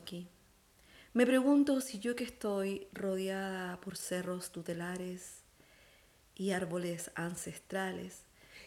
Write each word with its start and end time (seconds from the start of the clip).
aquí. 0.00 0.28
Me 1.12 1.26
pregunto 1.26 1.80
si 1.80 1.98
yo 1.98 2.16
que 2.16 2.24
estoy 2.24 2.88
rodeada 2.92 3.80
por 3.80 3.96
cerros 3.96 4.50
tutelares 4.52 5.42
y 6.34 6.52
árboles 6.52 7.10
ancestrales, 7.14 8.24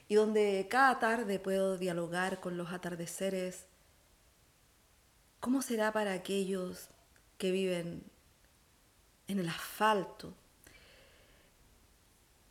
y 0.08 0.16
donde 0.16 0.68
cada 0.70 1.00
tarde 1.00 1.40
puedo 1.40 1.78
dialogar 1.78 2.40
con 2.40 2.58
los 2.58 2.72
atardeceres, 2.72 3.66
¿cómo 5.40 5.62
será 5.62 5.92
para 5.92 6.14
aquellos 6.14 6.90
que 7.38 7.52
viven 7.52 8.04
en 9.28 9.40
el 9.40 9.50
asfalto, 9.50 10.34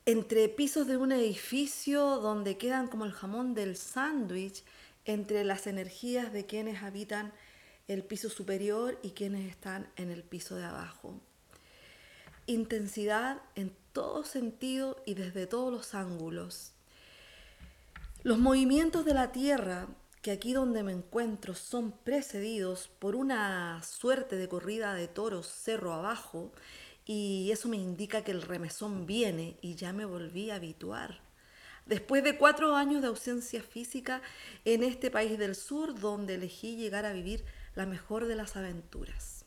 entre 0.05 0.49
pisos 0.49 0.87
de 0.87 0.97
un 0.97 1.13
edificio 1.13 2.19
donde 2.19 2.59
quedan 2.59 2.89
como 2.89 3.05
el 3.05 3.13
jamón 3.13 3.55
del 3.55 3.77
sándwich 3.77 4.65
entre 5.05 5.45
las 5.45 5.67
energías 5.67 6.33
de 6.33 6.47
quienes 6.47 6.83
habitan 6.83 7.33
el 7.89 8.05
piso 8.05 8.29
superior 8.29 8.99
y 9.03 9.11
quienes 9.11 9.51
están 9.51 9.89
en 9.97 10.11
el 10.11 10.23
piso 10.23 10.57
de 10.57 10.65
abajo. 10.65 11.21
Intensidad 12.47 13.43
en 13.55 13.75
todo 13.93 14.25
sentido 14.25 15.03
y 15.07 15.15
desde 15.15 15.47
todos 15.47 15.73
los 15.73 15.95
ángulos. 15.95 16.73
Los 18.23 18.39
movimientos 18.39 19.05
de 19.05 19.15
la 19.15 19.33
Tierra, 19.33 19.89
que 20.23 20.31
aquí 20.31 20.53
donde 20.53 20.83
me 20.83 20.93
encuentro 20.93 21.55
son 21.55 21.93
precedidos 21.93 22.89
por 22.99 23.17
una 23.17 23.83
suerte 23.83 24.37
de 24.37 24.49
corrida 24.49 24.95
de 24.95 25.09
toros 25.09 25.47
cerro 25.47 25.93
abajo, 25.93 26.53
y 27.05 27.51
eso 27.51 27.69
me 27.69 27.77
indica 27.77 28.23
que 28.23 28.31
el 28.31 28.43
remesón 28.43 29.07
viene 29.07 29.57
y 29.61 29.75
ya 29.75 29.93
me 29.93 30.05
volví 30.05 30.51
a 30.51 30.57
habituar. 30.57 31.21
Después 31.85 32.23
de 32.23 32.39
cuatro 32.39 32.77
años 32.77 33.03
de 33.03 33.09
ausencia 33.09 33.61
física 33.61 34.23
en 34.65 34.85
este 34.85 35.11
país 35.11 35.37
del 35.37 35.57
sur, 35.57 35.99
donde 35.99 36.37
elegí 36.37 36.77
llegar 36.77 37.05
a 37.05 37.13
vivir 37.13 37.45
la 37.75 37.87
mejor 37.87 38.27
de 38.27 38.37
las 38.37 38.57
aventuras. 38.57 39.45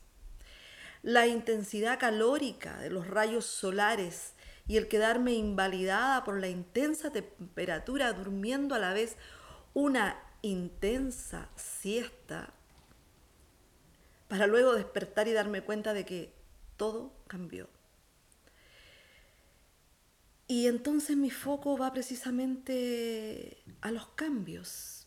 La 1.02 1.26
intensidad 1.26 1.98
calórica 1.98 2.78
de 2.78 2.90
los 2.90 3.06
rayos 3.06 3.46
solares 3.46 4.32
y 4.66 4.76
el 4.76 4.88
quedarme 4.88 5.34
invalidada 5.34 6.24
por 6.24 6.40
la 6.40 6.48
intensa 6.48 7.10
temperatura 7.12 8.12
durmiendo 8.12 8.74
a 8.74 8.78
la 8.78 8.92
vez 8.92 9.16
una 9.74 10.20
intensa 10.42 11.48
siesta 11.56 12.52
para 14.28 14.46
luego 14.46 14.74
despertar 14.74 15.28
y 15.28 15.32
darme 15.32 15.62
cuenta 15.62 15.94
de 15.94 16.04
que 16.04 16.32
todo 16.76 17.12
cambió. 17.28 17.68
Y 20.48 20.66
entonces 20.66 21.16
mi 21.16 21.30
foco 21.30 21.76
va 21.76 21.92
precisamente 21.92 23.62
a 23.80 23.90
los 23.90 24.06
cambios. 24.08 25.06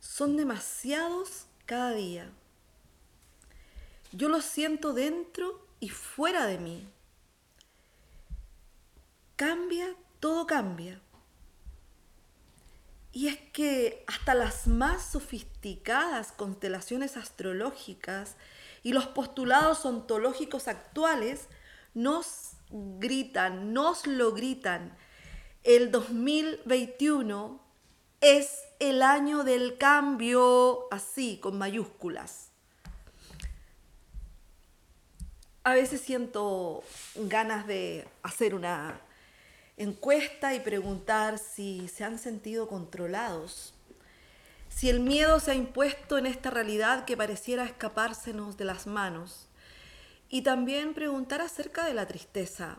Son 0.00 0.36
demasiados 0.36 1.46
cada 1.72 1.94
día. 1.94 2.30
Yo 4.12 4.28
los 4.28 4.44
siento 4.44 4.92
dentro 4.92 5.66
y 5.80 5.88
fuera 5.88 6.44
de 6.44 6.58
mí. 6.58 6.86
Cambia, 9.36 9.96
todo 10.20 10.46
cambia. 10.46 11.00
Y 13.10 13.28
es 13.28 13.38
que 13.54 14.04
hasta 14.06 14.34
las 14.34 14.66
más 14.66 15.12
sofisticadas 15.12 16.32
constelaciones 16.32 17.16
astrológicas 17.16 18.36
y 18.82 18.92
los 18.92 19.06
postulados 19.06 19.86
ontológicos 19.86 20.68
actuales 20.68 21.48
nos 21.94 22.50
gritan, 22.68 23.72
nos 23.72 24.06
lo 24.06 24.34
gritan. 24.34 24.94
El 25.62 25.90
2021 25.90 27.61
es 28.22 28.62
el 28.78 29.02
año 29.02 29.42
del 29.42 29.76
cambio, 29.78 30.86
así, 30.92 31.38
con 31.42 31.58
mayúsculas. 31.58 32.50
A 35.64 35.74
veces 35.74 36.00
siento 36.00 36.84
ganas 37.16 37.66
de 37.66 38.06
hacer 38.22 38.54
una 38.54 39.00
encuesta 39.76 40.54
y 40.54 40.60
preguntar 40.60 41.38
si 41.38 41.88
se 41.88 42.04
han 42.04 42.18
sentido 42.18 42.68
controlados, 42.68 43.74
si 44.68 44.88
el 44.88 45.00
miedo 45.00 45.40
se 45.40 45.50
ha 45.50 45.54
impuesto 45.54 46.16
en 46.16 46.26
esta 46.26 46.50
realidad 46.50 47.04
que 47.04 47.16
pareciera 47.16 47.64
escapársenos 47.64 48.56
de 48.56 48.64
las 48.64 48.86
manos, 48.86 49.48
y 50.28 50.42
también 50.42 50.94
preguntar 50.94 51.40
acerca 51.40 51.86
de 51.86 51.94
la 51.94 52.06
tristeza. 52.06 52.78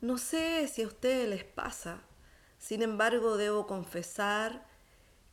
No 0.00 0.16
sé 0.16 0.66
si 0.68 0.82
a 0.82 0.86
ustedes 0.86 1.28
les 1.28 1.44
pasa, 1.44 2.00
sin 2.58 2.82
embargo 2.82 3.36
debo 3.36 3.66
confesar 3.66 4.66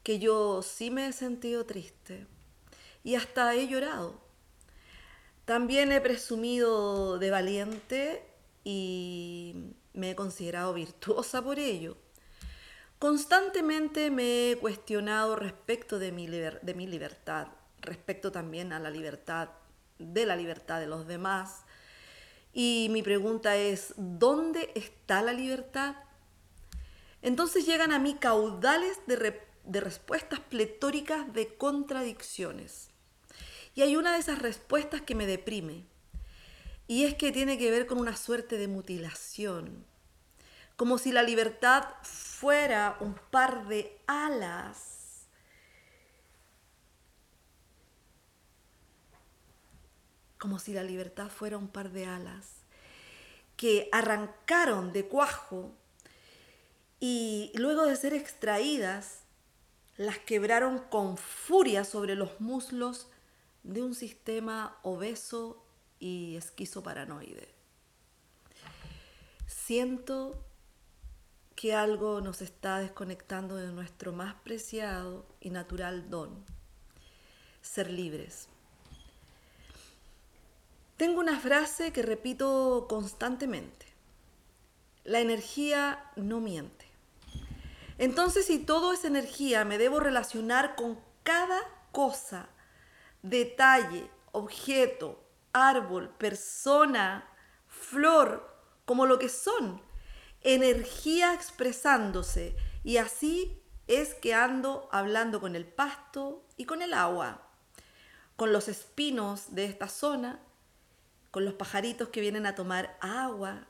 que 0.03 0.19
yo 0.19 0.61
sí 0.61 0.91
me 0.91 1.07
he 1.07 1.13
sentido 1.13 1.65
triste 1.65 2.27
y 3.03 3.15
hasta 3.15 3.53
he 3.55 3.67
llorado. 3.67 4.19
También 5.45 5.91
he 5.91 6.01
presumido 6.01 7.19
de 7.19 7.29
valiente 7.29 8.25
y 8.63 9.73
me 9.93 10.11
he 10.11 10.15
considerado 10.15 10.73
virtuosa 10.73 11.41
por 11.41 11.59
ello. 11.59 11.97
Constantemente 12.99 14.09
me 14.09 14.51
he 14.51 14.57
cuestionado 14.57 15.35
respecto 15.35 15.99
de 15.99 16.11
mi, 16.11 16.27
de 16.27 16.73
mi 16.75 16.87
libertad, 16.87 17.47
respecto 17.81 18.31
también 18.31 18.73
a 18.73 18.79
la 18.79 18.89
libertad, 18.89 19.49
de 19.99 20.25
la 20.25 20.35
libertad 20.35 20.79
de 20.79 20.87
los 20.87 21.05
demás. 21.05 21.63
Y 22.53 22.87
mi 22.91 23.03
pregunta 23.03 23.57
es, 23.57 23.93
¿dónde 23.97 24.71
está 24.75 25.21
la 25.21 25.33
libertad? 25.33 25.95
Entonces 27.25 27.65
llegan 27.65 27.91
a 27.91 27.97
mí 27.97 28.13
caudales 28.13 28.99
de, 29.07 29.41
de 29.63 29.81
respuestas 29.81 30.39
pletóricas 30.41 31.33
de 31.33 31.57
contradicciones. 31.57 32.91
Y 33.73 33.81
hay 33.81 33.95
una 33.95 34.13
de 34.13 34.19
esas 34.19 34.43
respuestas 34.43 35.01
que 35.01 35.15
me 35.15 35.25
deprime. 35.25 35.87
Y 36.85 37.05
es 37.05 37.15
que 37.15 37.31
tiene 37.31 37.57
que 37.57 37.71
ver 37.71 37.87
con 37.87 37.97
una 37.97 38.15
suerte 38.15 38.59
de 38.59 38.67
mutilación. 38.67 39.87
Como 40.75 40.99
si 40.99 41.11
la 41.11 41.23
libertad 41.23 41.87
fuera 42.03 42.95
un 42.99 43.15
par 43.15 43.67
de 43.69 43.99
alas. 44.05 45.25
Como 50.37 50.59
si 50.59 50.73
la 50.73 50.83
libertad 50.83 51.29
fuera 51.29 51.57
un 51.57 51.69
par 51.69 51.89
de 51.89 52.05
alas 52.05 52.51
que 53.57 53.89
arrancaron 53.91 54.93
de 54.93 55.07
cuajo 55.07 55.75
y 57.07 57.51
luego 57.53 57.85
de 57.85 57.95
ser 57.95 58.15
extraídas, 58.15 59.19
las 59.95 60.17
quebraron 60.17 60.79
con 60.79 61.17
furia 61.17 61.83
sobre 61.83 62.15
los 62.15 62.41
muslos 62.41 63.09
de 63.61 63.83
un 63.83 63.93
sistema 63.93 64.79
obeso 64.81 65.63
y 65.99 66.35
esquizoparanoide. 66.35 67.47
Siento 69.45 70.43
que 71.55 71.75
algo 71.75 72.21
nos 72.21 72.41
está 72.41 72.79
desconectando 72.79 73.55
de 73.55 73.67
nuestro 73.67 74.11
más 74.11 74.33
preciado 74.43 75.27
y 75.39 75.51
natural 75.51 76.09
don, 76.09 76.43
ser 77.61 77.91
libres. 77.91 78.47
Tengo 80.97 81.19
una 81.19 81.39
frase 81.39 81.93
que 81.93 82.01
repito 82.01 82.87
constantemente. 82.89 83.85
La 85.03 85.19
energía 85.19 86.11
no 86.15 86.41
miente. 86.41 86.74
Entonces, 87.97 88.45
si 88.45 88.59
todo 88.59 88.93
es 88.93 89.05
energía, 89.05 89.65
me 89.65 89.77
debo 89.77 89.99
relacionar 89.99 90.75
con 90.75 90.99
cada 91.23 91.61
cosa, 91.91 92.49
detalle, 93.21 94.09
objeto, 94.31 95.23
árbol, 95.53 96.09
persona, 96.09 97.27
flor, 97.67 98.53
como 98.85 99.05
lo 99.05 99.17
que 99.17 99.29
son, 99.29 99.81
energía 100.41 101.33
expresándose. 101.33 102.55
Y 102.83 102.97
así 102.97 103.61
es 103.87 104.13
que 104.13 104.33
ando 104.33 104.89
hablando 104.91 105.39
con 105.39 105.55
el 105.55 105.65
pasto 105.65 106.45
y 106.57 106.65
con 106.65 106.81
el 106.81 106.93
agua, 106.93 107.47
con 108.35 108.51
los 108.51 108.67
espinos 108.67 109.55
de 109.55 109.65
esta 109.65 109.87
zona, 109.87 110.39
con 111.31 111.45
los 111.45 111.53
pajaritos 111.53 112.09
que 112.09 112.21
vienen 112.21 112.45
a 112.45 112.55
tomar 112.55 112.97
agua 113.01 113.67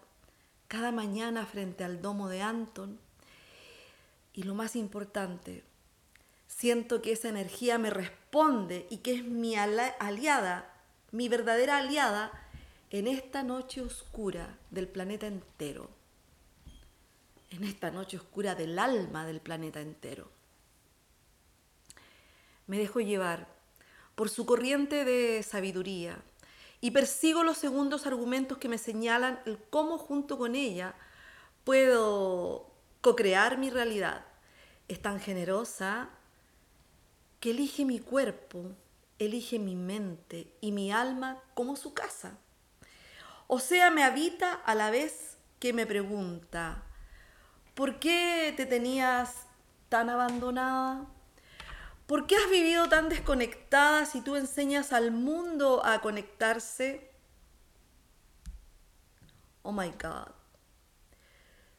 cada 0.67 0.91
mañana 0.91 1.45
frente 1.45 1.83
al 1.83 2.01
domo 2.01 2.27
de 2.27 2.41
Anton. 2.41 2.99
Y 4.35 4.43
lo 4.43 4.53
más 4.53 4.75
importante, 4.75 5.63
siento 6.45 7.01
que 7.01 7.13
esa 7.13 7.29
energía 7.29 7.77
me 7.77 7.89
responde 7.89 8.85
y 8.89 8.97
que 8.97 9.13
es 9.13 9.23
mi 9.23 9.55
aliada, 9.55 10.73
mi 11.11 11.29
verdadera 11.29 11.77
aliada 11.77 12.33
en 12.89 13.07
esta 13.07 13.43
noche 13.43 13.79
oscura 13.79 14.57
del 14.71 14.89
planeta 14.89 15.25
entero, 15.25 15.89
en 17.49 17.63
esta 17.63 17.91
noche 17.91 18.17
oscura 18.17 18.55
del 18.55 18.77
alma 18.77 19.25
del 19.25 19.39
planeta 19.39 19.79
entero. 19.79 20.29
Me 22.67 22.77
dejo 22.77 22.99
llevar 22.99 23.47
por 24.15 24.29
su 24.29 24.45
corriente 24.45 25.05
de 25.05 25.43
sabiduría 25.43 26.21
y 26.81 26.91
persigo 26.91 27.45
los 27.45 27.57
segundos 27.57 28.05
argumentos 28.05 28.57
que 28.57 28.67
me 28.67 28.79
señalan 28.79 29.39
el 29.45 29.57
cómo 29.69 29.97
junto 29.97 30.37
con 30.37 30.55
ella 30.55 30.93
puedo 31.63 32.74
co-crear 33.05 33.59
mi 33.59 33.69
realidad. 33.69 34.25
Es 34.87 34.99
tan 34.99 35.19
generosa 35.19 36.09
que 37.39 37.51
elige 37.51 37.85
mi 37.85 37.99
cuerpo, 37.99 38.71
elige 39.19 39.59
mi 39.59 39.75
mente 39.75 40.51
y 40.59 40.71
mi 40.71 40.91
alma 40.91 41.37
como 41.53 41.75
su 41.75 41.93
casa. 41.93 42.39
O 43.45 43.59
sea, 43.59 43.91
me 43.91 44.03
habita 44.03 44.53
a 44.53 44.73
la 44.73 44.89
vez 44.89 45.37
que 45.59 45.71
me 45.71 45.85
pregunta, 45.85 46.81
¿por 47.75 47.99
qué 47.99 48.51
te 48.57 48.65
tenías 48.65 49.45
tan 49.89 50.09
abandonada? 50.09 51.05
¿Por 52.07 52.25
qué 52.25 52.37
has 52.37 52.49
vivido 52.49 52.89
tan 52.89 53.07
desconectada 53.07 54.07
si 54.07 54.21
tú 54.21 54.35
enseñas 54.35 54.93
al 54.93 55.11
mundo 55.11 55.85
a 55.85 56.01
conectarse? 56.01 57.11
Oh 59.61 59.71
my 59.71 59.91
God. 59.91 60.34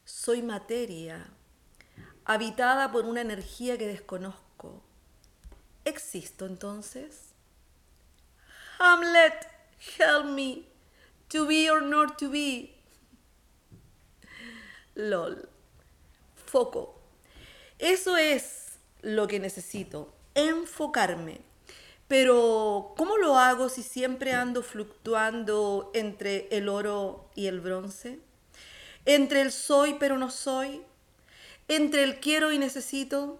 Soy 0.07 0.41
materia, 0.41 1.27
habitada 2.23 2.93
por 2.93 3.03
una 3.03 3.19
energía 3.19 3.77
que 3.77 3.87
desconozco. 3.87 4.81
¿Existo 5.83 6.45
entonces? 6.45 7.33
Hamlet, 8.79 9.33
help 9.99 10.27
me. 10.27 10.63
To 11.27 11.45
be 11.45 11.69
or 11.69 11.81
not 11.81 12.17
to 12.19 12.29
be. 12.29 12.73
LOL. 14.95 15.49
Foco. 16.45 17.01
Eso 17.77 18.15
es 18.15 18.79
lo 19.01 19.27
que 19.27 19.41
necesito. 19.41 20.13
Enfocarme. 20.35 21.41
Pero, 22.07 22.93
¿cómo 22.95 23.17
lo 23.17 23.37
hago 23.37 23.67
si 23.67 23.83
siempre 23.83 24.31
ando 24.31 24.63
fluctuando 24.63 25.91
entre 25.93 26.47
el 26.55 26.69
oro 26.69 27.29
y 27.35 27.47
el 27.47 27.59
bronce? 27.59 28.25
Entre 29.07 29.39
el 29.41 29.53
soy 29.53 29.95
pero 29.95 30.17
no 30.17 30.29
soy. 30.29 30.83
Entre 31.69 32.03
el 32.03 32.19
quiero 32.19 32.51
y 32.51 32.59
necesito. 32.59 33.39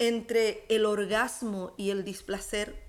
Entre 0.00 0.66
el 0.68 0.84
orgasmo 0.84 1.72
y 1.76 1.90
el 1.90 2.04
displacer. 2.04 2.82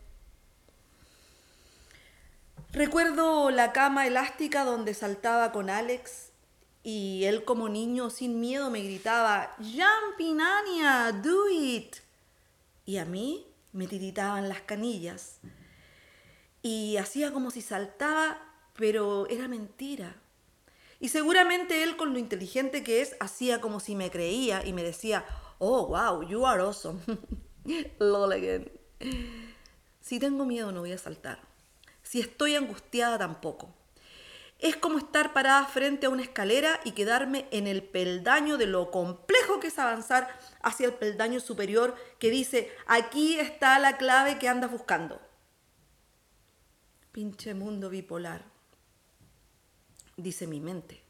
Recuerdo 2.74 3.52
la 3.52 3.72
cama 3.72 4.08
elástica 4.08 4.66
donde 4.66 4.96
saltaba 4.96 5.52
con 5.52 5.70
Alex 5.70 6.32
y 6.84 7.24
él 7.26 7.46
como 7.46 7.70
niño 7.70 8.10
sin 8.10 8.40
miedo 8.40 8.70
me 8.70 8.82
gritaba, 8.82 9.56
Jumpy, 9.60 10.34
Nania, 10.34 11.12
do 11.12 11.48
it. 11.50 11.98
Y 12.86 12.98
a 12.98 13.06
mí 13.06 13.48
me 13.74 13.88
tiritaban 13.88 14.50
las 14.50 14.62
canillas. 14.62 15.38
Y 16.64 16.98
hacía 16.98 17.32
como 17.32 17.52
si 17.52 17.62
saltaba, 17.62 18.40
pero 18.76 19.28
era 19.30 19.48
mentira. 19.48 20.16
Y 21.00 21.10
seguramente 21.10 21.84
él, 21.84 21.98
con 21.98 22.14
lo 22.14 22.20
inteligente 22.20 22.84
que 22.84 23.02
es, 23.02 23.16
hacía 23.20 23.62
como 23.62 23.80
si 23.80 23.96
me 23.96 24.10
creía 24.10 24.66
y 24.66 24.74
me 24.74 24.84
decía, 24.84 25.26
oh, 25.60 25.88
wow, 25.88 26.24
you 26.28 26.46
are 26.46 26.62
awesome. 26.62 27.00
Lol 28.00 28.32
again. 28.32 28.72
Si 30.02 30.20
tengo 30.20 30.46
miedo 30.46 30.72
no 30.72 30.82
voy 30.82 30.92
a 30.92 30.98
saltar. 30.98 31.40
Si 32.04 32.20
estoy 32.20 32.56
angustiada 32.56 33.18
tampoco. 33.18 33.74
Es 34.60 34.78
como 34.78 35.00
estar 35.00 35.34
parada 35.34 35.66
frente 35.66 36.06
a 36.06 36.10
una 36.10 36.22
escalera 36.22 36.80
y 36.86 36.92
quedarme 36.92 37.48
en 37.52 37.68
el 37.68 37.84
peldaño 37.84 38.58
de 38.58 38.68
lo 38.68 38.90
complejo 38.90 39.60
que 39.60 39.68
es 39.68 39.80
avanzar 39.80 40.30
hacia 40.62 40.86
el 40.86 40.94
peldaño 40.94 41.40
superior 41.40 41.96
que 42.20 42.30
dice, 42.30 42.72
aquí 42.88 43.38
está 43.38 43.78
la 43.80 43.98
clave 43.98 44.40
que 44.40 44.48
andas 44.48 44.72
buscando. 44.72 45.20
Pinche 47.12 47.54
mundo 47.54 47.90
bipolar, 47.90 48.46
dice 50.18 50.48
mi 50.48 50.60
mente, 50.60 51.02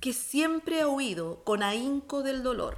que 0.00 0.12
siempre 0.12 0.80
ha 0.80 0.88
huido 0.88 1.44
con 1.44 1.62
ahínco 1.62 2.22
del 2.22 2.42
dolor. 2.42 2.76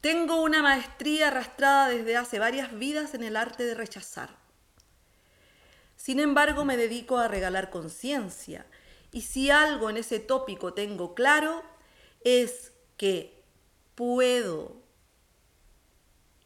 Tengo 0.00 0.42
una 0.42 0.62
maestría 0.62 1.28
arrastrada 1.28 1.88
desde 1.88 2.16
hace 2.16 2.38
varias 2.38 2.78
vidas 2.78 3.14
en 3.14 3.24
el 3.24 3.36
arte 3.36 3.64
de 3.64 3.74
rechazar 3.74 4.46
sin 6.06 6.20
embargo, 6.20 6.64
me 6.64 6.76
dedico 6.76 7.18
a 7.18 7.26
regalar 7.26 7.70
conciencia. 7.70 8.66
Y 9.12 9.22
si 9.22 9.50
algo 9.50 9.90
en 9.90 9.96
ese 9.96 10.20
tópico 10.20 10.74
tengo 10.74 11.14
claro, 11.14 11.62
es 12.22 12.72
que 12.96 13.42
puedo 13.94 14.76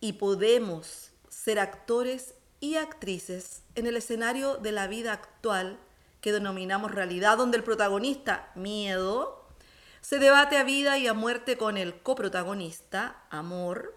y 0.01 0.15
podemos 0.15 1.11
ser 1.29 1.59
actores 1.59 2.35
y 2.61 2.77
actrices 2.77 3.63
en 3.75 3.87
el 3.87 3.97
escenario 3.97 4.56
de 4.56 4.73
la 4.73 4.87
vida 4.87 5.13
actual 5.13 5.79
que 6.20 6.32
denominamos 6.32 6.90
realidad, 6.90 7.37
donde 7.37 7.56
el 7.56 7.64
protagonista, 7.64 8.50
miedo, 8.55 9.46
se 10.00 10.19
debate 10.19 10.56
a 10.56 10.64
vida 10.64 10.99
y 10.99 11.06
a 11.06 11.14
muerte 11.14 11.56
con 11.56 11.76
el 11.76 12.00
coprotagonista, 12.02 13.22
amor, 13.31 13.96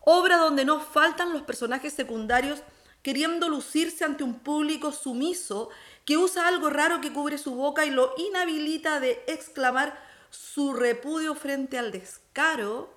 obra 0.00 0.36
donde 0.36 0.64
no 0.64 0.80
faltan 0.80 1.32
los 1.32 1.42
personajes 1.42 1.92
secundarios 1.92 2.62
queriendo 3.02 3.48
lucirse 3.48 4.04
ante 4.04 4.24
un 4.24 4.40
público 4.40 4.92
sumiso 4.92 5.70
que 6.04 6.16
usa 6.16 6.48
algo 6.48 6.70
raro 6.70 7.00
que 7.00 7.12
cubre 7.12 7.38
su 7.38 7.54
boca 7.54 7.84
y 7.86 7.90
lo 7.90 8.14
inhabilita 8.18 9.00
de 9.00 9.22
exclamar 9.26 9.98
su 10.30 10.74
repudio 10.74 11.34
frente 11.34 11.78
al 11.78 11.92
descaro 11.92 12.94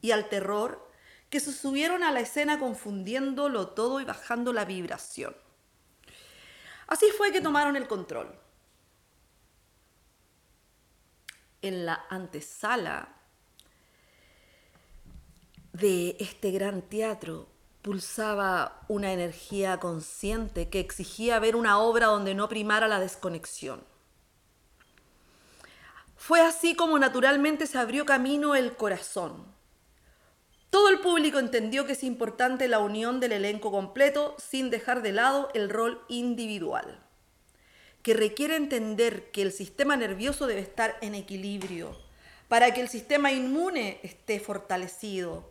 y 0.00 0.10
al 0.10 0.28
terror 0.28 0.90
que 1.30 1.40
se 1.40 1.52
subieron 1.52 2.02
a 2.02 2.12
la 2.12 2.20
escena 2.20 2.58
confundiéndolo 2.58 3.68
todo 3.68 4.00
y 4.00 4.04
bajando 4.04 4.52
la 4.52 4.64
vibración. 4.64 5.34
Así 6.94 7.06
fue 7.10 7.32
que 7.32 7.40
tomaron 7.40 7.74
el 7.74 7.88
control. 7.88 8.32
En 11.60 11.86
la 11.86 12.04
antesala 12.08 13.08
de 15.72 16.16
este 16.20 16.52
gran 16.52 16.82
teatro 16.82 17.48
pulsaba 17.82 18.84
una 18.86 19.12
energía 19.12 19.80
consciente 19.80 20.70
que 20.70 20.78
exigía 20.78 21.40
ver 21.40 21.56
una 21.56 21.80
obra 21.80 22.06
donde 22.06 22.36
no 22.36 22.48
primara 22.48 22.86
la 22.86 23.00
desconexión. 23.00 23.82
Fue 26.16 26.42
así 26.42 26.76
como 26.76 26.96
naturalmente 27.00 27.66
se 27.66 27.76
abrió 27.76 28.06
camino 28.06 28.54
el 28.54 28.76
corazón. 28.76 29.53
Todo 30.74 30.88
el 30.88 30.98
público 30.98 31.38
entendió 31.38 31.86
que 31.86 31.92
es 31.92 32.02
importante 32.02 32.66
la 32.66 32.80
unión 32.80 33.20
del 33.20 33.30
elenco 33.30 33.70
completo 33.70 34.34
sin 34.40 34.70
dejar 34.70 35.02
de 35.02 35.12
lado 35.12 35.48
el 35.54 35.70
rol 35.70 36.04
individual, 36.08 37.00
que 38.02 38.12
requiere 38.12 38.56
entender 38.56 39.30
que 39.30 39.42
el 39.42 39.52
sistema 39.52 39.96
nervioso 39.96 40.48
debe 40.48 40.62
estar 40.62 40.96
en 41.00 41.14
equilibrio 41.14 41.96
para 42.48 42.74
que 42.74 42.80
el 42.80 42.88
sistema 42.88 43.30
inmune 43.30 44.00
esté 44.02 44.40
fortalecido, 44.40 45.48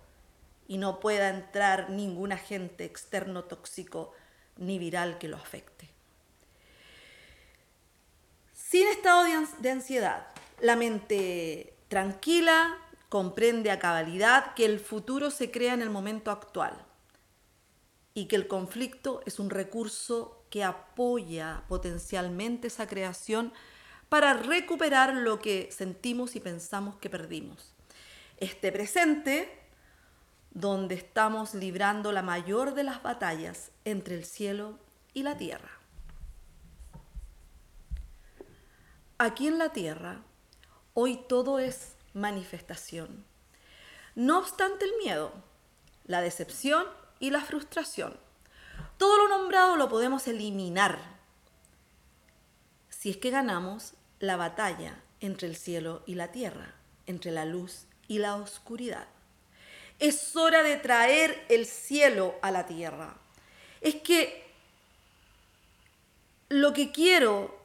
y 0.67 0.77
no 0.77 0.99
pueda 0.99 1.29
entrar 1.29 1.89
ningún 1.89 2.33
agente 2.33 2.83
externo 2.83 3.45
tóxico 3.45 4.11
ni 4.57 4.77
viral 4.77 5.19
que 5.19 5.29
lo 5.29 5.37
afecte. 5.37 5.87
Sin 8.51 8.89
estado 8.89 9.23
de 9.59 9.71
ansiedad, 9.71 10.27
la 10.59 10.75
mente 10.75 11.75
tranquila 11.87 12.77
comprende 13.13 13.69
a 13.69 13.77
cabalidad 13.77 14.55
que 14.55 14.65
el 14.65 14.79
futuro 14.79 15.29
se 15.29 15.51
crea 15.51 15.75
en 15.75 15.83
el 15.83 15.91
momento 15.91 16.31
actual 16.31 16.73
y 18.15 18.25
que 18.25 18.35
el 18.35 18.47
conflicto 18.47 19.21
es 19.27 19.37
un 19.37 19.51
recurso 19.51 20.43
que 20.49 20.63
apoya 20.63 21.61
potencialmente 21.67 22.69
esa 22.69 22.87
creación 22.87 23.53
para 24.09 24.33
recuperar 24.33 25.13
lo 25.13 25.37
que 25.37 25.69
sentimos 25.71 26.35
y 26.35 26.39
pensamos 26.39 26.95
que 26.95 27.11
perdimos. 27.11 27.75
Este 28.37 28.71
presente 28.71 29.61
donde 30.49 30.95
estamos 30.95 31.53
librando 31.53 32.11
la 32.13 32.23
mayor 32.23 32.73
de 32.73 32.83
las 32.83 33.03
batallas 33.03 33.69
entre 33.85 34.15
el 34.15 34.25
cielo 34.25 34.79
y 35.13 35.21
la 35.21 35.37
tierra. 35.37 35.69
Aquí 39.19 39.45
en 39.45 39.59
la 39.59 39.69
tierra, 39.69 40.23
hoy 40.95 41.19
todo 41.29 41.59
es 41.59 41.93
manifestación. 42.13 43.25
No 44.15 44.39
obstante 44.39 44.85
el 44.85 44.91
miedo, 45.03 45.33
la 46.05 46.21
decepción 46.21 46.85
y 47.19 47.31
la 47.31 47.41
frustración, 47.41 48.17
todo 48.97 49.17
lo 49.17 49.27
nombrado 49.27 49.75
lo 49.75 49.89
podemos 49.89 50.27
eliminar 50.27 50.99
si 52.89 53.09
es 53.09 53.17
que 53.17 53.31
ganamos 53.31 53.95
la 54.19 54.37
batalla 54.37 55.01
entre 55.19 55.47
el 55.47 55.57
cielo 55.57 56.03
y 56.05 56.15
la 56.15 56.31
tierra, 56.31 56.73
entre 57.05 57.31
la 57.31 57.43
luz 57.43 57.85
y 58.07 58.19
la 58.19 58.35
oscuridad. 58.35 59.07
Es 59.99 60.35
hora 60.35 60.63
de 60.63 60.77
traer 60.77 61.45
el 61.49 61.65
cielo 61.65 62.35
a 62.41 62.51
la 62.51 62.65
tierra. 62.65 63.17
Es 63.81 63.95
que 63.95 64.49
lo 66.49 66.71
que 66.71 66.91
quiero 66.91 67.59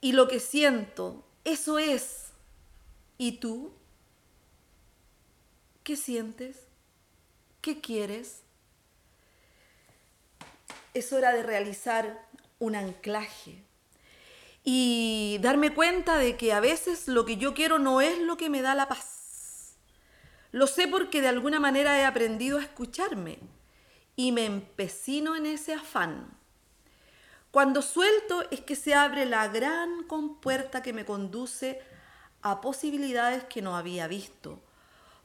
y 0.00 0.12
lo 0.12 0.28
que 0.28 0.40
siento, 0.40 1.24
eso 1.44 1.78
es. 1.78 2.32
¿Y 3.16 3.38
tú? 3.38 3.72
¿Qué 5.84 5.96
sientes? 5.96 6.58
¿Qué 7.60 7.80
quieres? 7.80 8.42
Es 10.94 11.12
hora 11.12 11.32
de 11.32 11.42
realizar 11.42 12.24
un 12.60 12.76
anclaje 12.76 13.64
y 14.62 15.38
darme 15.40 15.74
cuenta 15.74 16.18
de 16.18 16.36
que 16.36 16.52
a 16.52 16.60
veces 16.60 17.08
lo 17.08 17.24
que 17.24 17.36
yo 17.36 17.52
quiero 17.52 17.80
no 17.80 18.00
es 18.00 18.18
lo 18.20 18.36
que 18.36 18.48
me 18.48 18.62
da 18.62 18.76
la 18.76 18.86
paz 18.86 19.74
Lo 20.52 20.68
sé 20.68 20.86
porque 20.86 21.20
de 21.20 21.26
alguna 21.26 21.58
manera 21.58 21.98
he 21.98 22.04
aprendido 22.04 22.58
a 22.58 22.62
escucharme 22.62 23.40
y 24.14 24.30
me 24.30 24.44
empecino 24.44 25.34
en 25.34 25.46
ese 25.46 25.74
afán. 25.74 26.30
Cuando 27.50 27.82
suelto 27.82 28.44
es 28.52 28.60
que 28.60 28.76
se 28.76 28.94
abre 28.94 29.26
la 29.26 29.48
gran 29.48 30.04
compuerta 30.04 30.80
que 30.80 30.92
me 30.92 31.04
conduce 31.04 31.80
a 32.42 32.60
posibilidades 32.60 33.44
que 33.44 33.62
no 33.62 33.76
había 33.76 34.06
visto, 34.06 34.62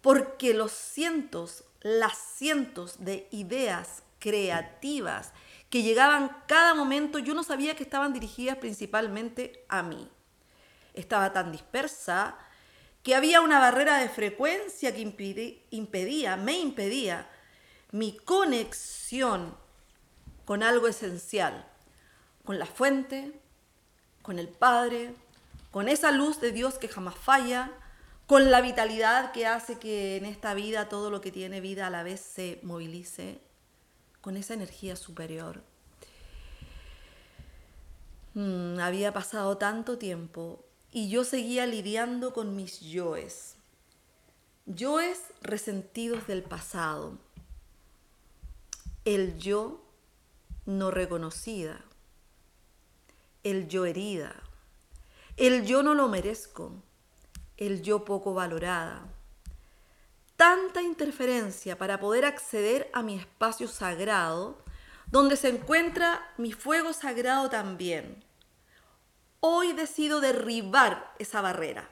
porque 0.02 0.54
los 0.54 0.72
cientos, 0.72 1.64
las 1.82 2.18
cientos 2.18 3.04
de 3.04 3.28
ideas 3.32 4.04
creativas 4.20 5.34
que 5.70 5.84
llegaban 5.84 6.44
cada 6.48 6.74
momento, 6.74 7.20
yo 7.20 7.34
no 7.34 7.44
sabía 7.44 7.76
que 7.76 7.84
estaban 7.84 8.14
dirigidas 8.14 8.58
principalmente 8.58 9.66
a 9.68 9.84
mí. 9.84 10.10
Estaba 10.94 11.34
tan 11.34 11.52
dispersa 11.52 12.38
que 13.04 13.16
había 13.16 13.42
una 13.42 13.60
barrera 13.60 14.00
de 14.00 14.10
frecuencia 14.10 14.94
que 14.94 15.02
impedía, 15.72 16.38
me 16.38 16.60
impedía 16.60 17.30
mi 17.92 18.18
conexión 18.18 19.56
con 20.46 20.64
algo 20.64 20.88
esencial, 20.88 21.66
con 22.44 22.60
la 22.60 22.66
fuente, 22.66 23.40
con 24.22 24.40
el 24.40 24.50
Padre, 24.50 25.14
con 25.72 25.90
esa 25.90 26.12
luz 26.12 26.42
de 26.42 26.52
Dios 26.52 26.78
que 26.78 26.88
jamás 26.88 27.16
falla, 27.16 27.72
con 28.28 28.52
la 28.52 28.60
vitalidad 28.60 29.32
que 29.32 29.48
hace 29.48 29.80
que 29.80 30.18
en 30.18 30.26
esta 30.26 30.54
vida 30.54 30.90
todo 30.90 31.10
lo 31.10 31.22
que 31.22 31.32
tiene 31.32 31.62
vida 31.62 31.88
a 31.88 31.90
la 31.90 32.04
vez 32.04 32.20
se 32.20 32.60
movilice, 32.62 33.40
con 34.20 34.36
esa 34.36 34.54
energía 34.54 34.98
superior. 34.98 35.64
Mm, 38.34 38.80
había 38.80 39.14
pasado 39.14 39.58
tanto 39.58 39.98
tiempo 39.98 40.64
y 40.92 41.10
yo 41.10 41.24
seguía 41.24 41.66
lidiando 41.66 42.34
con 42.34 42.56
mis 42.56 42.82
yoes. 42.82 43.56
Yoes 44.66 45.22
resentidos 45.42 46.28
del 46.28 46.44
pasado. 46.44 47.18
El 49.06 49.40
yo 49.40 49.82
no 50.66 50.92
reconocida. 50.92 51.82
El 53.44 53.70
yo 53.70 53.86
herida. 53.86 54.36
El 55.38 55.66
yo 55.66 55.82
no 55.82 55.94
lo 55.94 56.10
merezco. 56.10 56.84
El 57.58 57.82
yo 57.82 58.06
poco 58.06 58.34
valorada. 58.34 59.06
Tanta 60.36 60.82
interferencia 60.82 61.78
para 61.78 62.00
poder 62.00 62.26
acceder 62.26 62.90
a 62.94 63.02
mi 63.02 63.16
espacio 63.16 63.68
sagrado, 63.68 64.64
donde 65.08 65.36
se 65.36 65.50
encuentra 65.50 66.34
mi 66.38 66.52
fuego 66.52 66.94
sagrado 66.94 67.50
también 67.50 68.24
Hoy 69.40 69.74
decido 69.74 70.20
derribar 70.20 71.14
esa 71.20 71.42
barrera. 71.42 71.88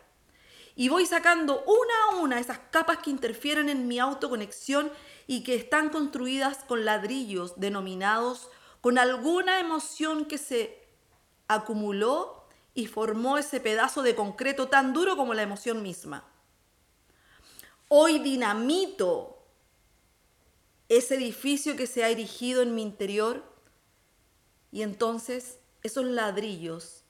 Y 0.75 0.89
voy 0.89 1.05
sacando 1.05 1.63
una 1.63 1.93
a 2.03 2.21
una 2.21 2.39
esas 2.39 2.57
capas 2.71 2.97
que 2.97 3.11
interfieren 3.11 3.69
en 3.69 3.87
mi 3.87 3.99
autoconexión 3.99 4.91
y 5.27 5.43
que 5.43 5.55
están 5.55 5.89
construidas 5.89 6.63
con 6.63 6.85
ladrillos 6.85 7.59
denominados 7.59 8.49
con 8.81 8.97
alguna 8.97 9.59
emoción 9.59 10.25
que 10.25 10.37
se 10.37 10.83
acumuló 11.47 12.44
y 12.75 12.87
formó 12.87 13.37
ese 13.37 13.61
pedazo 13.61 14.03
de 14.03 14.13
concreto 14.13 14.67
tan 14.67 14.93
duro 14.93 15.15
como 15.15 15.33
la 15.33 15.41
emoción 15.41 15.81
misma. 15.81 16.25
Hoy 17.87 18.19
dinamito 18.19 19.31
ese 20.89 21.15
edificio 21.15 21.75
que 21.75 21.87
se 21.87 22.03
ha 22.03 22.09
erigido 22.09 22.61
en 22.61 22.75
mi 22.75 22.83
interior 22.83 23.43
y 24.71 24.83
entonces 24.83 25.57
esos 25.81 26.05
ladrillos 26.05 27.03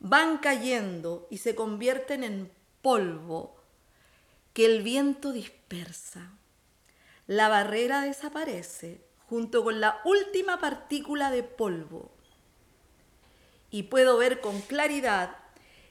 van 0.00 0.38
cayendo 0.38 1.28
y 1.30 1.38
se 1.38 1.54
convierten 1.54 2.24
en 2.24 2.52
polvo 2.82 3.56
que 4.52 4.66
el 4.66 4.82
viento 4.82 5.32
dispersa. 5.32 6.32
La 7.26 7.48
barrera 7.48 8.02
desaparece 8.02 9.04
junto 9.28 9.62
con 9.62 9.80
la 9.80 10.00
última 10.04 10.58
partícula 10.58 11.30
de 11.30 11.42
polvo 11.42 12.15
y 13.70 13.84
puedo 13.84 14.16
ver 14.16 14.40
con 14.40 14.60
claridad 14.60 15.36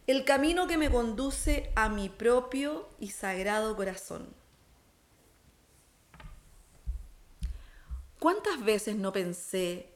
el 0.08 0.24
camino 0.24 0.68
que 0.68 0.78
me 0.78 0.92
conduce 0.92 1.72
a 1.76 1.90
mi 1.90 2.10
propio 2.10 2.88
y 3.00 3.10
sagrado 3.10 3.76
corazón. 3.76 4.34
¿Cuántas 8.20 8.64
veces 8.64 8.96
no 8.96 9.12
pensé 9.12 9.90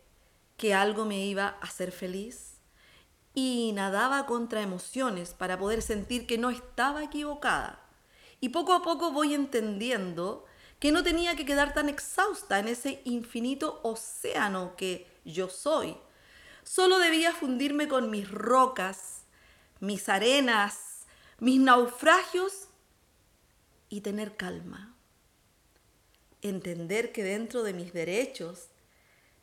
que 0.58 0.74
algo 0.74 1.06
me 1.06 1.26
iba 1.26 1.48
a 1.48 1.60
hacer 1.62 1.92
feliz? 1.92 2.60
y 3.34 3.72
nadaba 3.74 4.26
contra 4.26 4.62
emociones 4.62 5.34
para 5.34 5.58
poder 5.58 5.82
sentir 5.82 6.28
que 6.28 6.38
no 6.38 6.50
estaba 6.50 7.04
equivocada. 7.04 7.80
Y 8.42 8.50
poco 8.50 8.74
a 8.74 8.82
poco 8.82 9.12
voy 9.12 9.34
entendiendo 9.34 10.46
que 10.80 10.92
no 10.92 11.04
tenía 11.04 11.36
que 11.36 11.46
quedar 11.46 11.74
tan 11.74 11.90
exhausta 11.90 12.60
en 12.60 12.68
ese 12.68 13.02
infinito 13.06 13.80
océano 13.84 14.76
que 14.76 15.08
yo 15.26 15.50
soy. 15.50 15.98
Solo 16.70 17.00
debía 17.00 17.32
fundirme 17.32 17.88
con 17.88 18.12
mis 18.12 18.30
rocas, 18.30 19.24
mis 19.80 20.08
arenas, 20.08 21.08
mis 21.40 21.60
naufragios 21.60 22.68
y 23.90 24.02
tener 24.02 24.38
calma. 24.38 24.96
Entender 26.44 27.12
que 27.12 27.24
dentro 27.24 27.64
de 27.64 27.74
mis 27.74 27.92
derechos, 27.92 28.68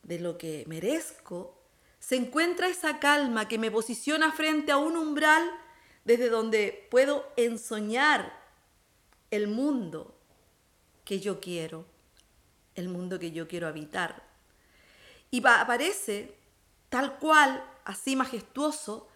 de 0.05 0.21
lo 0.21 0.39
que 0.39 0.63
merezco, 0.69 1.61
se 1.99 2.15
encuentra 2.15 2.69
esa 2.69 3.01
calma 3.01 3.49
que 3.49 3.59
me 3.59 3.73
posiciona 3.73 4.31
frente 4.31 4.71
a 4.71 4.77
un 4.77 4.97
umbral 4.97 5.51
desde 6.05 6.29
donde 6.29 6.87
puedo 6.93 7.29
ensoñar 7.37 8.39
el 9.33 9.49
mundo 9.49 10.15
que 11.05 11.19
yo 11.19 11.41
quiero, 11.41 11.87
el 12.77 12.89
mundo 12.89 13.19
que 13.19 13.33
yo 13.33 13.49
quiero 13.49 13.67
habitar. 13.67 14.23
Y 15.33 15.45
aparece 15.45 16.46
tal 16.89 17.19
cual, 17.19 17.65
así 17.85 18.17
majestuoso, 18.17 19.09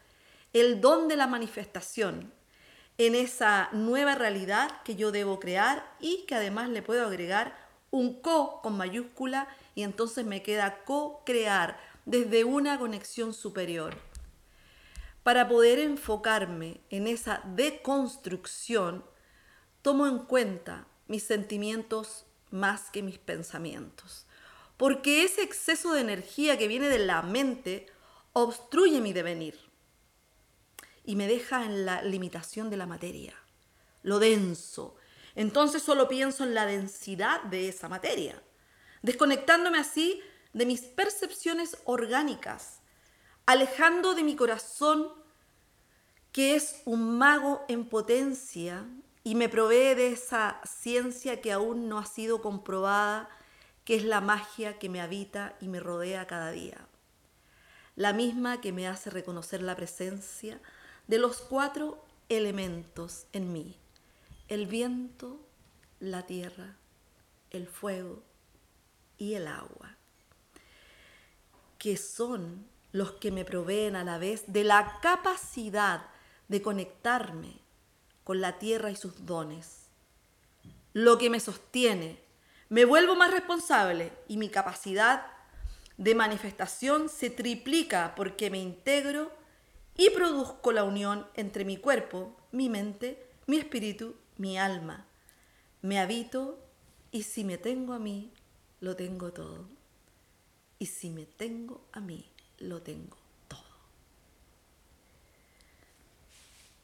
el 0.53 0.81
don 0.81 1.09
de 1.09 1.17
la 1.17 1.27
manifestación 1.27 2.33
en 2.99 3.15
esa 3.15 3.71
nueva 3.73 4.15
realidad 4.15 4.83
que 4.85 4.95
yo 4.95 5.11
debo 5.11 5.41
crear 5.41 5.91
y 6.01 6.27
que 6.27 6.35
además 6.35 6.69
le 6.69 6.83
puedo 6.83 7.07
agregar 7.07 7.57
un 7.91 8.21
co 8.21 8.61
con 8.63 8.77
mayúscula 8.77 9.49
y 9.75 9.85
entonces 9.85 10.27
me 10.27 10.43
queda 10.43 10.85
co-crear 10.85 11.79
desde 12.05 12.45
una 12.45 12.79
conexión 12.79 13.33
superior. 13.33 13.97
Para 15.23 15.49
poder 15.49 15.79
enfocarme 15.79 16.81
en 16.91 17.07
esa 17.07 17.41
deconstrucción, 17.45 19.05
tomo 19.83 20.07
en 20.07 20.19
cuenta 20.19 20.87
mis 21.09 21.23
sentimientos 21.23 22.27
más 22.51 22.91
que 22.91 23.03
mis 23.03 23.19
pensamientos, 23.19 24.27
porque 24.81 25.25
ese 25.25 25.43
exceso 25.43 25.93
de 25.93 26.01
energía 26.01 26.57
que 26.57 26.67
viene 26.67 26.89
de 26.89 27.01
la 27.01 27.21
mente 27.21 27.85
obstruye 28.33 29.03
mi 29.03 29.13
devenir 29.13 29.61
y 31.05 31.17
me 31.17 31.29
deja 31.29 31.67
en 31.67 31.85
la 31.85 32.01
limitación 32.01 32.71
de 32.71 32.79
la 32.79 32.87
materia, 32.87 33.35
lo 34.03 34.19
denso. 34.19 34.97
Entonces 35.35 35.83
solo 35.83 36.09
pienso 36.09 36.45
en 36.45 36.55
la 36.55 36.65
densidad 36.65 37.43
de 37.43 37.69
esa 37.69 37.91
materia, 37.91 38.43
desconectándome 39.03 39.77
así 39.77 40.23
de 40.55 40.65
mis 40.65 40.81
percepciones 40.81 41.77
orgánicas, 41.85 42.81
alejando 43.45 44.15
de 44.15 44.23
mi 44.23 44.35
corazón 44.35 45.13
que 46.33 46.55
es 46.55 46.81
un 46.87 47.19
mago 47.19 47.67
en 47.69 47.85
potencia 47.85 48.87
y 49.25 49.35
me 49.35 49.51
provee 49.51 49.95
de 49.95 50.07
esa 50.07 50.59
ciencia 50.65 51.43
que 51.43 51.53
aún 51.53 51.87
no 51.91 51.99
ha 51.99 52.07
sido 52.07 52.41
comprobada, 52.41 53.29
que 53.85 53.97
es 53.97 54.05
la 54.05 54.21
magia 54.21 54.79
que 54.79 54.89
me 54.89 55.01
habita 55.01 55.57
y 55.61 55.69
me 55.69 55.81
rodea 55.81 56.27
cada 56.27 56.51
día. 56.51 56.87
La 57.97 58.13
misma 58.13 58.61
que 58.61 58.73
me 58.73 58.87
hace 58.87 59.11
reconocer 59.11 59.63
la 59.63 59.77
presencia 59.77 60.61
de 61.07 61.19
los 61.19 61.39
cuatro 61.39 62.05
elementos 62.29 63.27
en 63.33 63.53
mí. 63.53 63.77
El 64.49 64.67
viento, 64.67 65.41
la 65.99 66.27
tierra, 66.27 66.77
el 67.51 67.67
fuego 67.67 68.23
y 69.19 69.35
el 69.35 69.47
agua 69.47 69.97
que 71.81 71.97
son 71.97 72.67
los 72.93 73.13
que 73.13 73.33
me 73.33 73.47
proveen 73.47 73.97
a 73.97 74.05
la 74.05 74.19
vez 74.19 74.45
de 74.47 74.65
la 74.65 75.01
capacidad 75.01 76.07
de 76.49 76.61
conectarme 76.61 77.57
con 78.23 78.43
la 78.43 78.59
tierra 78.59 78.91
y 78.91 78.97
sus 78.97 79.25
dones. 79.25 79.87
Lo 80.93 81.17
que 81.17 81.31
me 81.31 81.41
sostiene, 81.41 82.21
me 82.71 82.85
vuelvo 82.85 83.17
más 83.17 83.33
responsable 83.33 84.13
y 84.29 84.37
mi 84.37 84.49
capacidad 84.49 85.27
de 85.99 86.15
manifestación 86.15 87.09
se 87.09 87.29
triplica 87.29 88.15
porque 88.15 88.49
me 88.49 88.59
integro 88.59 89.33
y 89.97 90.09
produzco 90.11 90.73
la 90.73 90.85
unión 90.85 91.27
entre 91.35 91.65
mi 91.65 91.77
cuerpo, 91.77 92.35
mi 92.53 92.69
mente, 92.69 93.29
mi 93.47 93.59
espíritu, 93.59 94.15
mi 94.39 94.57
alma. 94.57 95.05
Me 95.83 95.99
habito 95.99 96.59
y 97.11 97.25
si 97.25 97.45
me 97.45 97.59
tengo 97.59 97.93
a 97.93 97.99
mí, 97.99 98.33
lo 98.81 98.95
tengo 98.95 99.33
todo. 99.33 99.67
Y 100.79 100.87
si 100.87 101.11
me 101.11 101.27
tengo 101.27 101.83
a 101.93 102.01
mí, 102.01 102.31
lo 102.59 102.81
tengo 102.83 103.19
todo. 103.49 103.61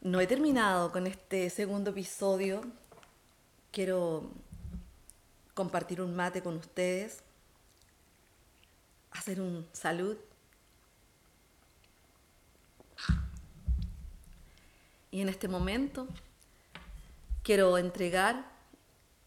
No 0.00 0.20
he 0.20 0.26
terminado 0.26 0.90
con 0.90 1.06
este 1.06 1.48
segundo 1.48 1.90
episodio 1.90 2.60
quiero 3.76 4.30
compartir 5.56 6.02
un 6.02 6.14
mate 6.14 6.42
con 6.42 6.58
ustedes, 6.58 7.22
hacer 9.10 9.40
un 9.40 9.66
salud. 9.72 10.18
Y 15.10 15.22
en 15.22 15.30
este 15.30 15.48
momento 15.48 16.08
quiero 17.42 17.78
entregar 17.78 18.44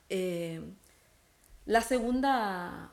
eh, 0.10 0.62
la 1.66 1.82
segunda 1.82 2.92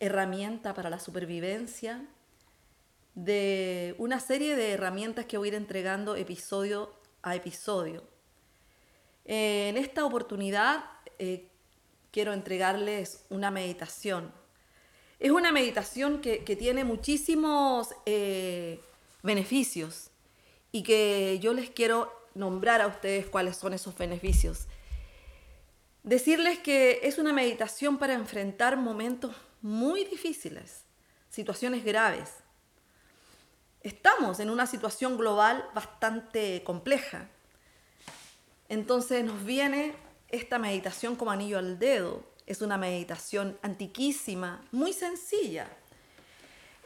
herramienta 0.00 0.72
para 0.72 0.88
la 0.88 0.98
supervivencia 0.98 2.06
de 3.14 3.94
una 3.98 4.18
serie 4.18 4.56
de 4.56 4.72
herramientas 4.72 5.26
que 5.26 5.36
voy 5.36 5.48
a 5.48 5.52
ir 5.52 5.54
entregando 5.56 6.16
episodio 6.16 6.90
a 7.20 7.34
episodio. 7.34 8.02
en 9.26 9.76
esta 9.76 10.06
oportunidad 10.06 10.84
eh, 11.18 11.50
quiero 12.16 12.32
entregarles 12.32 13.26
una 13.28 13.50
meditación. 13.50 14.32
Es 15.20 15.30
una 15.32 15.52
meditación 15.52 16.22
que, 16.22 16.38
tiene 16.58 16.82
muchísimos 16.82 17.90
eh, 18.06 18.80
beneficios 19.22 20.08
y 20.72 20.82
que 20.82 21.38
yo 21.42 21.52
les 21.52 21.68
quiero 21.68 22.10
nombrar 22.32 22.80
a 22.80 22.86
ustedes 22.86 23.26
cuáles 23.26 23.58
son 23.58 23.74
esos 23.74 23.98
beneficios. 23.98 24.66
Decirles 26.04 26.58
que 26.58 27.00
es 27.02 27.18
una 27.18 27.34
meditación 27.34 27.98
para 27.98 28.14
enfrentar 28.14 28.78
momentos 28.78 29.36
muy 29.60 30.04
difíciles, 30.04 30.84
situaciones 31.28 31.84
graves. 31.84 32.30
Estamos 33.82 34.40
en 34.40 34.48
una 34.48 34.66
situación 34.66 35.18
global 35.18 35.68
bastante 35.74 36.62
compleja. 36.64 37.28
Entonces 38.70 39.22
nos 39.22 39.44
viene 39.44 40.05
esta 40.28 40.58
meditación 40.58 41.16
como 41.16 41.30
anillo 41.30 41.58
al 41.58 41.78
dedo. 41.78 42.24
Es 42.46 42.62
una 42.62 42.78
meditación 42.78 43.58
antiquísima, 43.62 44.64
muy 44.70 44.92
sencilla. 44.92 45.68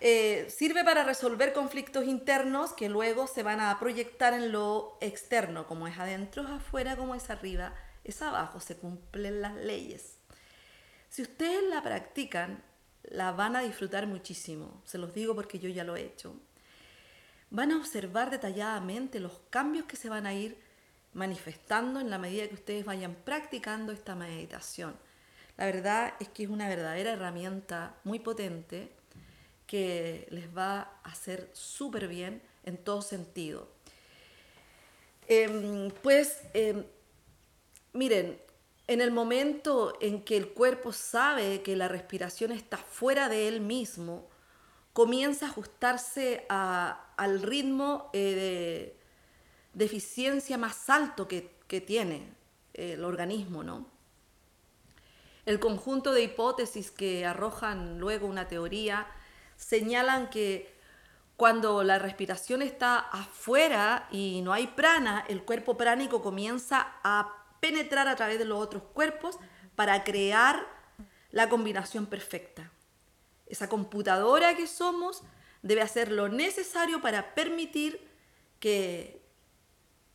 Eh, 0.02 0.46
sirve 0.48 0.82
para 0.82 1.04
resolver 1.04 1.52
conflictos 1.52 2.06
internos 2.06 2.72
que 2.72 2.88
luego 2.88 3.26
se 3.26 3.42
van 3.42 3.60
a 3.60 3.78
proyectar 3.78 4.32
en 4.32 4.50
lo 4.50 4.96
externo, 5.02 5.66
como 5.66 5.86
es 5.86 5.98
adentro, 5.98 6.42
es 6.42 6.48
afuera, 6.48 6.96
como 6.96 7.14
es 7.14 7.28
arriba, 7.28 7.74
es 8.02 8.22
abajo, 8.22 8.60
se 8.60 8.76
cumplen 8.76 9.42
las 9.42 9.54
leyes. 9.56 10.16
Si 11.10 11.20
ustedes 11.20 11.62
la 11.68 11.82
practican, 11.82 12.62
la 13.02 13.32
van 13.32 13.56
a 13.56 13.60
disfrutar 13.60 14.06
muchísimo, 14.06 14.80
se 14.86 14.96
los 14.96 15.12
digo 15.12 15.34
porque 15.34 15.58
yo 15.58 15.68
ya 15.68 15.84
lo 15.84 15.96
he 15.96 16.04
hecho. 16.06 16.34
Van 17.50 17.70
a 17.70 17.76
observar 17.76 18.30
detalladamente 18.30 19.20
los 19.20 19.40
cambios 19.50 19.84
que 19.84 19.96
se 19.96 20.08
van 20.08 20.24
a 20.24 20.32
ir 20.32 20.56
manifestando 21.12 22.00
en 22.00 22.10
la 22.10 22.18
medida 22.18 22.48
que 22.48 22.54
ustedes 22.54 22.84
vayan 22.84 23.14
practicando 23.14 23.92
esta 23.92 24.14
meditación. 24.14 24.94
La 25.56 25.66
verdad 25.66 26.14
es 26.20 26.28
que 26.28 26.44
es 26.44 26.48
una 26.48 26.68
verdadera 26.68 27.12
herramienta 27.12 27.96
muy 28.04 28.18
potente 28.18 28.90
que 29.66 30.26
les 30.30 30.56
va 30.56 30.80
a 30.80 31.10
hacer 31.10 31.50
súper 31.52 32.08
bien 32.08 32.42
en 32.64 32.76
todo 32.76 33.02
sentido. 33.02 33.68
Em, 35.28 35.90
pues 36.02 36.42
em, 36.54 36.84
miren, 37.92 38.40
en 38.86 39.00
el 39.00 39.12
momento 39.12 39.96
en 40.00 40.24
que 40.24 40.36
el 40.36 40.48
cuerpo 40.48 40.92
sabe 40.92 41.62
que 41.62 41.76
la 41.76 41.86
respiración 41.86 42.50
está 42.50 42.76
fuera 42.76 43.28
de 43.28 43.46
él 43.46 43.60
mismo, 43.60 44.28
comienza 44.92 45.46
a 45.46 45.50
ajustarse 45.50 46.46
al 46.48 47.42
ritmo 47.42 48.10
eh, 48.12 48.34
de 48.34 48.99
de 49.72 49.84
eficiencia 49.84 50.58
más 50.58 50.90
alto 50.90 51.28
que, 51.28 51.58
tiene 51.86 52.32
el 52.74 53.04
organismo, 53.04 53.62
¿no? 53.62 53.86
El 55.46 55.60
conjunto 55.60 56.12
de 56.12 56.24
hipótesis 56.24 56.90
que 56.90 57.24
arrojan 57.24 58.00
luego 58.00 58.26
una 58.26 58.48
teoría 58.48 59.06
señalan 59.56 60.30
que 60.30 60.74
cuando 61.36 61.84
la 61.84 61.98
respiración 61.98 62.60
está 62.60 62.98
afuera 62.98 64.08
y 64.10 64.42
no 64.42 64.52
hay 64.52 64.66
prana, 64.66 65.24
el 65.28 65.42
cuerpo 65.44 65.76
pránico 65.76 66.22
comienza 66.22 66.94
a 67.04 67.46
penetrar 67.60 68.08
a 68.08 68.16
través 68.16 68.38
de 68.38 68.44
los 68.44 68.58
otros 68.58 68.82
cuerpos 68.92 69.38
para 69.76 70.02
crear 70.04 70.66
la 71.30 71.48
combinación 71.48 72.06
perfecta. 72.06 72.72
Esa 73.46 73.68
computadora 73.68 74.56
que 74.56 74.66
somos 74.66 75.22
debe 75.62 75.82
hacer 75.82 76.10
lo 76.10 76.28
necesario 76.28 77.00
para 77.00 77.34
permitir 77.34 78.06
que 78.58 79.19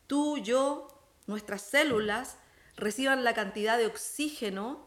tú, 0.06 0.38
yo, 0.38 0.88
nuestras 1.26 1.62
células 1.62 2.36
reciban 2.76 3.24
la 3.24 3.34
cantidad 3.34 3.78
de 3.78 3.86
oxígeno 3.86 4.84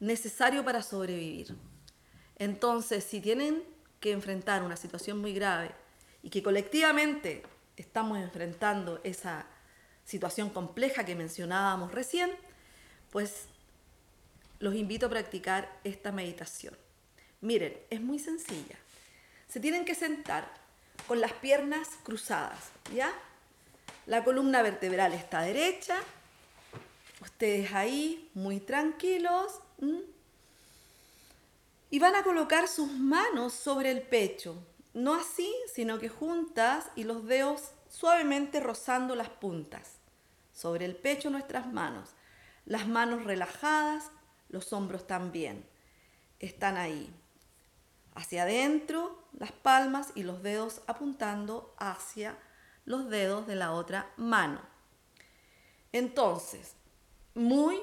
necesario 0.00 0.64
para 0.64 0.82
sobrevivir. 0.82 1.56
Entonces, 2.38 3.04
si 3.04 3.20
tienen 3.20 3.62
que 4.00 4.12
enfrentar 4.12 4.62
una 4.62 4.76
situación 4.76 5.18
muy 5.18 5.32
grave 5.32 5.70
y 6.22 6.30
que 6.30 6.42
colectivamente 6.42 7.42
estamos 7.76 8.18
enfrentando 8.18 9.00
esa 9.04 9.46
situación 10.04 10.50
compleja 10.50 11.04
que 11.04 11.14
mencionábamos 11.14 11.92
recién, 11.92 12.30
pues 13.10 13.46
los 14.58 14.74
invito 14.74 15.06
a 15.06 15.10
practicar 15.10 15.80
esta 15.84 16.12
meditación. 16.12 16.76
Miren, 17.40 17.76
es 17.90 18.00
muy 18.00 18.18
sencilla. 18.18 18.76
Se 19.48 19.60
tienen 19.60 19.84
que 19.84 19.94
sentar 19.94 20.48
con 21.06 21.20
las 21.20 21.32
piernas 21.32 21.88
cruzadas, 22.02 22.70
¿ya? 22.94 23.12
La 24.06 24.22
columna 24.22 24.62
vertebral 24.62 25.12
está 25.14 25.40
derecha. 25.40 25.96
Ustedes 27.20 27.72
ahí, 27.72 28.30
muy 28.34 28.60
tranquilos. 28.60 29.60
Y 31.90 31.98
van 31.98 32.14
a 32.14 32.22
colocar 32.22 32.68
sus 32.68 32.92
manos 32.92 33.52
sobre 33.52 33.90
el 33.90 34.02
pecho. 34.02 34.62
No 34.94 35.14
así, 35.14 35.52
sino 35.74 35.98
que 35.98 36.08
juntas 36.08 36.86
y 36.94 37.02
los 37.02 37.26
dedos 37.26 37.72
suavemente 37.90 38.60
rozando 38.60 39.16
las 39.16 39.28
puntas. 39.28 39.94
Sobre 40.54 40.84
el 40.84 40.94
pecho 40.94 41.28
nuestras 41.28 41.66
manos. 41.66 42.10
Las 42.64 42.86
manos 42.86 43.24
relajadas, 43.24 44.04
los 44.48 44.72
hombros 44.72 45.08
también. 45.08 45.66
Están 46.38 46.76
ahí. 46.76 47.12
Hacia 48.14 48.44
adentro, 48.44 49.24
las 49.36 49.50
palmas 49.50 50.12
y 50.14 50.22
los 50.22 50.44
dedos 50.44 50.80
apuntando 50.86 51.74
hacia 51.78 52.38
los 52.86 53.10
dedos 53.10 53.46
de 53.46 53.56
la 53.56 53.72
otra 53.72 54.10
mano. 54.16 54.60
Entonces, 55.92 56.74
muy 57.34 57.78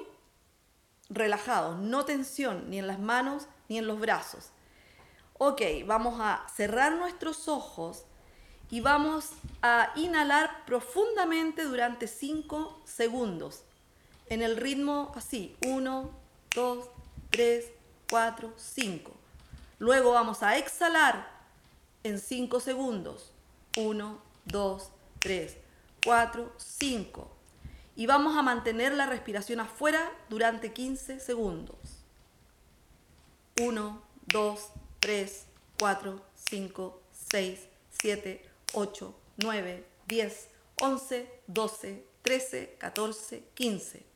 relajados, 1.08 1.78
no 1.78 2.04
tensión 2.04 2.68
ni 2.70 2.78
en 2.78 2.88
las 2.88 2.98
manos 2.98 3.46
ni 3.68 3.78
en 3.78 3.86
los 3.86 4.00
brazos. 4.00 4.50
Ok, 5.38 5.62
vamos 5.86 6.18
a 6.20 6.46
cerrar 6.54 6.92
nuestros 6.92 7.48
ojos 7.48 8.04
y 8.70 8.80
vamos 8.80 9.30
a 9.62 9.92
inhalar 9.94 10.64
profundamente 10.64 11.64
durante 11.64 12.06
5 12.08 12.82
segundos. 12.84 13.62
En 14.26 14.42
el 14.42 14.56
ritmo 14.56 15.12
así, 15.14 15.56
1, 15.66 16.10
2, 16.54 16.88
3, 17.30 17.66
4, 18.10 18.52
5. 18.56 19.12
Luego 19.78 20.12
vamos 20.12 20.42
a 20.42 20.56
exhalar 20.56 21.28
en 22.04 22.18
5 22.18 22.60
segundos. 22.60 23.32
1, 23.76 24.18
2, 24.46 24.90
3, 25.24 25.56
4, 26.04 26.52
5. 26.58 27.30
Y 27.96 28.04
vamos 28.04 28.36
a 28.36 28.42
mantener 28.42 28.92
la 28.92 29.06
respiración 29.06 29.58
afuera 29.58 30.12
durante 30.28 30.74
15 30.74 31.18
segundos. 31.18 31.78
1, 33.58 34.02
2, 34.26 34.68
3, 35.00 35.46
4, 35.78 36.22
5, 36.34 37.02
6, 37.30 37.60
7, 38.02 38.50
8, 38.74 39.14
9, 39.38 39.86
10, 40.06 40.48
11, 40.82 41.40
12, 41.46 42.06
13, 42.20 42.76
14, 42.78 43.44
15. 43.54 44.06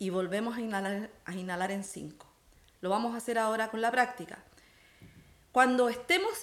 Y 0.00 0.10
volvemos 0.10 0.56
a 0.56 0.60
inhalar, 0.60 1.10
a 1.24 1.34
inhalar 1.34 1.70
en 1.70 1.84
5. 1.84 2.26
Lo 2.80 2.90
vamos 2.90 3.14
a 3.14 3.18
hacer 3.18 3.38
ahora 3.38 3.70
con 3.70 3.80
la 3.80 3.92
práctica. 3.92 4.42
Cuando 5.56 5.88
estemos 5.88 6.34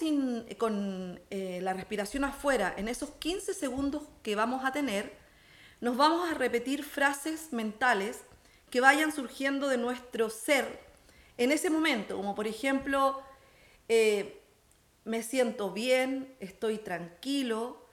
con 0.58 1.20
eh, 1.30 1.60
la 1.62 1.72
respiración 1.72 2.24
afuera, 2.24 2.74
en 2.76 2.88
esos 2.88 3.10
15 3.10 3.54
segundos 3.54 4.02
que 4.24 4.34
vamos 4.34 4.64
a 4.64 4.72
tener, 4.72 5.12
nos 5.80 5.96
vamos 5.96 6.28
a 6.28 6.34
repetir 6.34 6.82
frases 6.82 7.52
mentales 7.52 8.24
que 8.70 8.80
vayan 8.80 9.12
surgiendo 9.12 9.68
de 9.68 9.78
nuestro 9.78 10.30
ser 10.30 10.80
en 11.38 11.52
ese 11.52 11.70
momento, 11.70 12.16
como 12.16 12.34
por 12.34 12.48
ejemplo, 12.48 13.22
eh, 13.88 14.42
me 15.04 15.22
siento 15.22 15.70
bien, 15.70 16.34
estoy 16.40 16.78
tranquilo, 16.78 17.86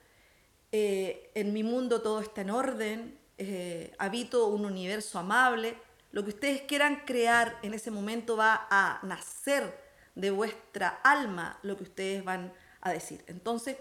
eh, 0.71 1.29
en 1.35 1.53
mi 1.53 1.61
mundo 1.61 2.01
todo 2.01 2.21
está 2.21 2.41
en 2.41 2.49
orden, 2.49 3.19
habito 3.99 4.47
un 4.47 4.65
universo 4.65 5.19
amable, 5.19 5.77
lo 6.11 6.23
que 6.23 6.29
ustedes 6.29 6.61
quieran 6.63 7.03
crear 7.05 7.59
en 7.61 7.75
ese 7.75 7.91
momento 7.91 8.35
va 8.35 8.65
a 8.71 8.99
nacer 9.03 9.90
de 10.15 10.31
vuestra 10.31 10.99
alma 11.03 11.59
lo 11.63 11.77
que 11.77 11.83
ustedes 11.83 12.23
van 12.23 12.53
a 12.81 12.91
decir. 12.91 13.23
Entonces, 13.27 13.77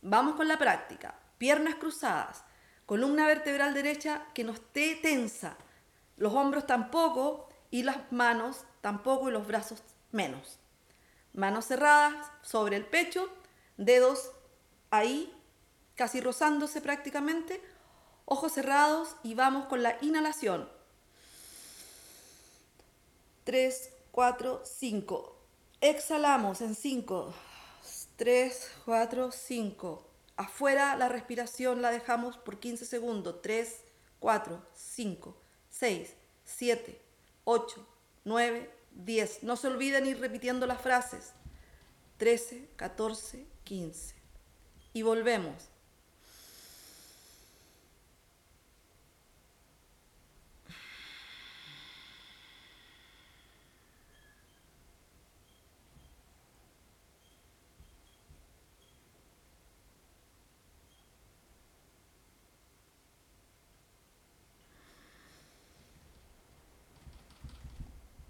vamos 0.00 0.36
con 0.36 0.48
la 0.48 0.58
práctica. 0.58 1.14
Piernas 1.38 1.76
cruzadas, 1.76 2.44
columna 2.86 3.26
vertebral 3.26 3.74
derecha 3.74 4.26
que 4.34 4.44
no 4.44 4.52
esté 4.52 4.96
tensa, 4.96 5.56
Los 6.16 6.34
hombros 6.34 6.66
tampoco 6.66 7.48
y 7.70 7.82
las 7.82 8.12
manos 8.12 8.64
tampoco 8.80 9.28
y 9.28 9.32
los 9.32 9.46
brazos 9.46 9.82
menos. 10.12 10.58
Manos 11.32 11.64
cerradas 11.64 12.30
sobre 12.42 12.76
el 12.76 12.84
pecho, 12.84 13.28
dedos 13.76 14.30
ahí, 14.90 15.34
casi 15.96 16.20
rozándose 16.20 16.80
prácticamente, 16.80 17.60
ojos 18.26 18.52
cerrados 18.52 19.16
y 19.22 19.34
vamos 19.34 19.66
con 19.66 19.82
la 19.82 19.96
inhalación. 20.02 20.68
3, 23.44 23.90
4, 24.12 24.62
5. 24.64 25.41
Exhalamos 25.84 26.60
en 26.60 26.76
5, 26.76 27.34
3, 28.14 28.70
4, 28.84 29.32
5. 29.32 30.06
Afuera 30.36 30.94
la 30.94 31.08
respiración 31.08 31.82
la 31.82 31.90
dejamos 31.90 32.38
por 32.38 32.60
15 32.60 32.86
segundos. 32.86 33.42
3, 33.42 33.80
4, 34.20 34.64
5, 34.72 35.36
6, 35.70 36.14
7, 36.44 37.02
8, 37.42 37.86
9, 38.22 38.70
10. 38.92 39.42
No 39.42 39.56
se 39.56 39.66
olviden 39.66 40.06
ir 40.06 40.20
repitiendo 40.20 40.68
las 40.68 40.80
frases. 40.80 41.32
13, 42.18 42.68
14, 42.76 43.44
15. 43.64 44.14
Y 44.92 45.02
volvemos. 45.02 45.71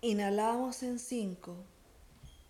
Inhalamos 0.04 0.82
en 0.82 0.98
5, 0.98 1.54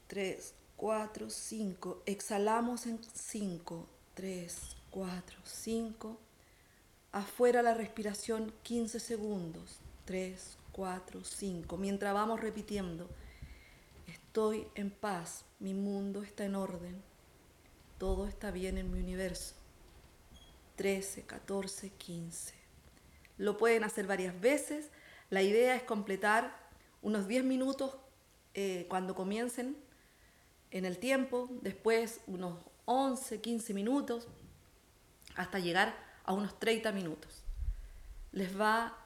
3, 0.07 0.55
4, 0.75 1.29
5. 1.29 2.03
Exhalamos 2.07 2.87
en 2.87 2.99
5, 3.05 3.87
3, 4.15 4.77
4, 4.89 5.39
5. 5.45 6.19
Afuera 7.13 7.61
la 7.61 7.75
respiración 7.75 8.55
15 8.63 8.99
segundos. 9.01 9.81
3, 10.07 10.57
4, 10.73 11.23
5. 11.23 11.77
Mientras 11.77 12.15
vamos 12.15 12.41
repitiendo, 12.41 13.11
estoy 14.07 14.67
en 14.75 14.91
paz, 14.91 15.45
mi 15.61 15.75
mundo 15.75 16.23
está 16.23 16.47
en 16.47 16.55
orden, 16.55 17.03
todo 17.99 18.29
está 18.29 18.51
bien 18.51 18.79
en 18.79 18.91
mi 18.91 18.99
universo. 18.99 19.57
13, 20.77 21.25
14, 21.25 21.91
15. 21.91 22.55
Lo 23.37 23.59
pueden 23.59 23.85
hacer 23.85 24.07
varias 24.07 24.41
veces. 24.41 24.89
La 25.29 25.43
idea 25.43 25.77
es 25.77 25.83
completar 25.83 26.62
unos 27.03 27.27
10 27.27 27.45
minutos 27.45 27.97
eh, 28.55 28.87
cuando 28.89 29.15
comiencen 29.15 29.77
en 30.71 30.85
el 30.85 30.99
tiempo, 30.99 31.51
después 31.61 32.21
unos 32.27 32.59
11, 32.87 33.41
15 33.41 33.75
minutos, 33.75 34.29
hasta 35.35 35.59
llegar 35.59 35.95
a 36.25 36.33
unos 36.33 36.59
30 36.59 36.93
minutos. 36.93 37.43
Les 38.31 38.59
va 38.59 38.97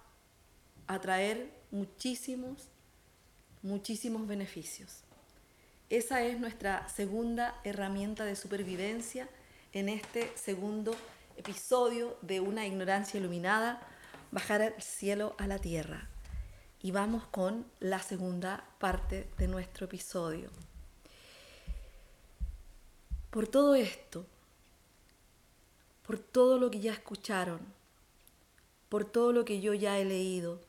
a 0.87 1.01
traer 1.01 1.53
muchísimos, 1.71 2.69
muchísimos 3.63 4.27
beneficios. 4.29 5.03
Esa 5.89 6.23
es 6.23 6.39
nuestra 6.39 6.89
segunda 6.89 7.61
herramienta 7.65 8.25
de 8.25 8.37
supervivencia 8.37 9.29
en 9.73 9.89
este 9.89 10.33
segundo 10.37 10.95
episodio 11.37 12.17
de 12.23 12.41
Una 12.41 12.67
ignorancia 12.67 13.19
iluminada, 13.19 13.81
bajar 14.31 14.61
el 14.63 14.83
cielo 14.83 15.35
a 15.39 15.47
la 15.47 15.59
tierra 15.59 16.09
y 16.83 16.91
vamos 16.91 17.25
con 17.27 17.67
la 17.81 18.01
segunda 18.01 18.65
parte 18.79 19.29
de 19.39 19.49
nuestro 19.49 19.87
episodio. 19.87 20.51
Por 23.31 23.49
todo 23.49 23.75
esto, 23.75 24.25
por 26.07 26.19
todo 26.19 26.59
lo 26.59 26.71
que 26.71 26.81
ya 26.81 26.93
escucharon, 26.93 27.61
por 28.89 29.05
todo 29.05 29.33
lo 29.33 29.45
que 29.45 29.61
yo 29.61 29.75
ya 29.75 29.99
he 29.99 30.05
leído, 30.05 30.61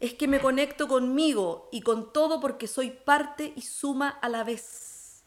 es 0.00 0.14
que 0.14 0.28
me 0.28 0.40
conecto 0.40 0.86
conmigo 0.86 1.68
y 1.72 1.80
con 1.80 2.12
todo 2.12 2.40
porque 2.40 2.66
soy 2.66 2.90
parte 2.90 3.52
y 3.56 3.62
suma 3.62 4.08
a 4.08 4.28
la 4.28 4.44
vez. 4.44 5.22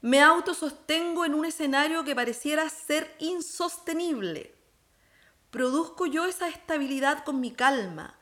Me 0.00 0.20
autosostengo 0.20 1.24
en 1.24 1.34
un 1.34 1.44
escenario 1.44 2.04
que 2.04 2.14
pareciera 2.14 2.68
ser 2.68 3.14
insostenible. 3.20 4.54
Produzco 5.50 6.06
yo 6.06 6.26
esa 6.26 6.48
estabilidad 6.48 7.24
con 7.24 7.40
mi 7.40 7.52
calma, 7.52 8.18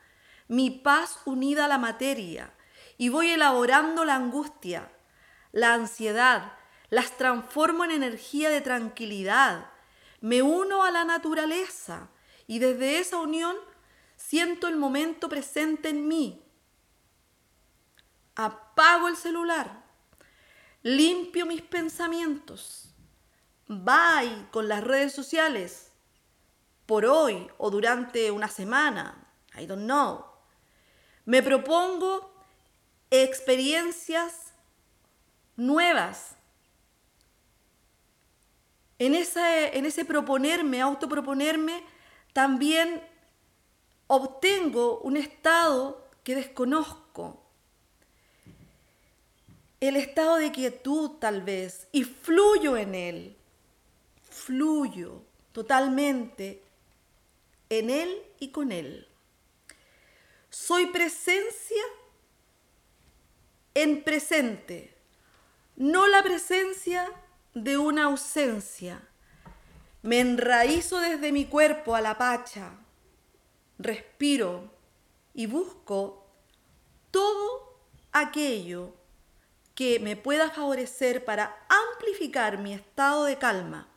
mi 0.53 0.69
paz 0.69 1.17
unida 1.25 1.65
a 1.65 1.67
la 1.67 1.79
materia, 1.79 2.53
y 2.97 3.09
voy 3.09 3.31
elaborando 3.31 4.05
la 4.05 4.13
angustia, 4.13 4.91
la 5.51 5.73
ansiedad, 5.73 6.53
las 6.89 7.17
transformo 7.17 7.83
en 7.85 7.89
energía 7.89 8.51
de 8.51 8.61
tranquilidad, 8.61 9.71
me 10.21 10.43
uno 10.43 10.83
a 10.83 10.91
la 10.91 11.05
naturaleza 11.05 12.09
y 12.45 12.59
desde 12.59 12.99
esa 12.99 13.17
unión 13.17 13.55
siento 14.15 14.67
el 14.67 14.75
momento 14.75 15.27
presente 15.27 15.89
en 15.89 16.07
mí. 16.07 16.45
Apago 18.35 19.07
el 19.07 19.17
celular, 19.17 19.83
limpio 20.83 21.47
mis 21.47 21.63
pensamientos, 21.63 22.93
bye 23.67 24.47
con 24.51 24.67
las 24.67 24.83
redes 24.83 25.13
sociales 25.13 25.91
por 26.85 27.05
hoy 27.05 27.49
o 27.57 27.71
durante 27.71 28.29
una 28.29 28.49
semana, 28.49 29.27
I 29.57 29.65
don't 29.65 29.85
know. 29.85 30.32
Me 31.25 31.41
propongo 31.41 32.31
experiencias 33.09 34.53
nuevas. 35.55 36.35
En 38.99 39.15
ese, 39.15 40.05
proponerme, 40.05 40.81
autoproponerme, 40.81 41.83
también 42.31 43.01
obtengo 44.07 44.99
un 44.99 45.17
estado 45.17 46.09
que 46.23 46.35
desconozco. 46.35 47.41
El 49.79 49.97
estado 49.97 50.37
de 50.37 50.51
quietud 50.51 51.11
tal 51.19 51.41
vez, 51.41 51.87
y 51.91 52.03
fluyo 52.03 52.77
en 52.77 52.95
él. 52.95 53.37
Fluyo 54.29 55.21
totalmente 55.51 56.63
en 57.69 57.89
él 57.89 58.23
y 58.39 58.49
con 58.49 58.71
él. 58.71 59.07
Soy 60.53 60.85
presencia 60.85 61.83
en 63.73 64.03
presente, 64.03 64.95
no 65.77 66.05
la 66.05 66.21
presencia 66.21 67.11
de 67.55 67.79
una 67.79 68.03
ausencia. 68.03 69.01
Me 70.03 70.19
enraizo 70.19 70.99
desde 70.99 71.31
mi 71.31 71.45
cuerpo 71.45 71.95
a 71.95 72.01
la 72.01 72.19
pacha, 72.19 72.69
respiro 73.79 74.71
y 75.33 75.47
busco 75.47 76.27
todo 77.09 77.79
aquello 78.11 78.93
que 79.73 79.99
me 79.99 80.15
pueda 80.15 80.51
favorecer 80.51 81.25
para 81.25 81.65
amplificar 81.67 82.59
mi 82.59 82.75
estado 82.75 83.23
de 83.23 83.39
calma. 83.39 83.87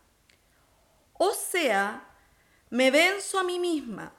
O 1.12 1.34
sea, 1.34 2.08
me 2.70 2.90
venzo 2.90 3.38
a 3.38 3.44
mí 3.44 3.58
misma 3.58 4.15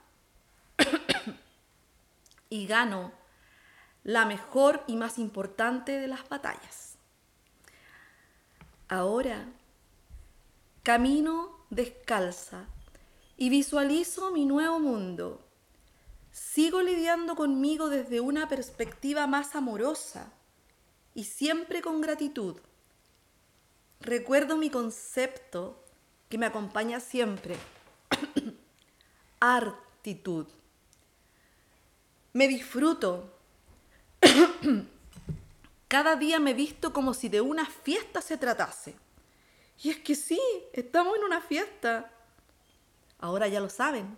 y 2.50 2.66
gano 2.66 3.12
la 4.04 4.24
mejor 4.24 4.82
y 4.86 4.96
más 4.96 5.18
importante 5.18 5.98
de 5.98 6.08
las 6.08 6.28
batallas. 6.28 6.96
Ahora 8.88 9.46
camino 10.82 11.50
descalza 11.68 12.66
y 13.36 13.50
visualizo 13.50 14.32
mi 14.32 14.46
nuevo 14.46 14.80
mundo. 14.80 15.44
Sigo 16.32 16.82
lidiando 16.82 17.36
conmigo 17.36 17.88
desde 17.88 18.20
una 18.20 18.48
perspectiva 18.48 19.26
más 19.26 19.54
amorosa 19.54 20.32
y 21.14 21.24
siempre 21.24 21.82
con 21.82 22.00
gratitud. 22.00 22.56
Recuerdo 24.00 24.56
mi 24.56 24.70
concepto 24.70 25.84
que 26.28 26.38
me 26.38 26.46
acompaña 26.46 27.00
siempre. 27.00 27.56
Artitud 29.40 30.46
me 32.38 32.46
disfruto. 32.46 33.34
Cada 35.88 36.14
día 36.14 36.38
me 36.38 36.54
visto 36.54 36.92
como 36.92 37.12
si 37.12 37.28
de 37.28 37.40
una 37.40 37.66
fiesta 37.66 38.22
se 38.22 38.36
tratase. 38.36 38.94
Y 39.82 39.90
es 39.90 39.96
que 39.98 40.14
sí, 40.14 40.40
estamos 40.72 41.16
en 41.16 41.24
una 41.24 41.40
fiesta. 41.40 42.12
Ahora 43.18 43.48
ya 43.48 43.58
lo 43.58 43.68
saben. 43.68 44.16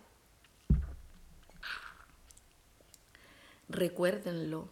Recuérdenlo. 3.69 4.69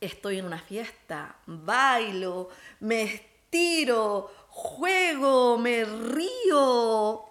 Estoy 0.00 0.38
en 0.38 0.46
una 0.46 0.60
fiesta, 0.60 1.36
bailo, 1.46 2.48
me 2.80 3.02
estiro, 3.02 4.32
juego, 4.48 5.58
me 5.58 5.84
río, 5.84 7.22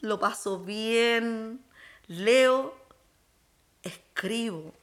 lo 0.00 0.20
paso 0.20 0.58
bien, 0.60 1.64
leo 2.06 2.81
escribo. 3.82 4.74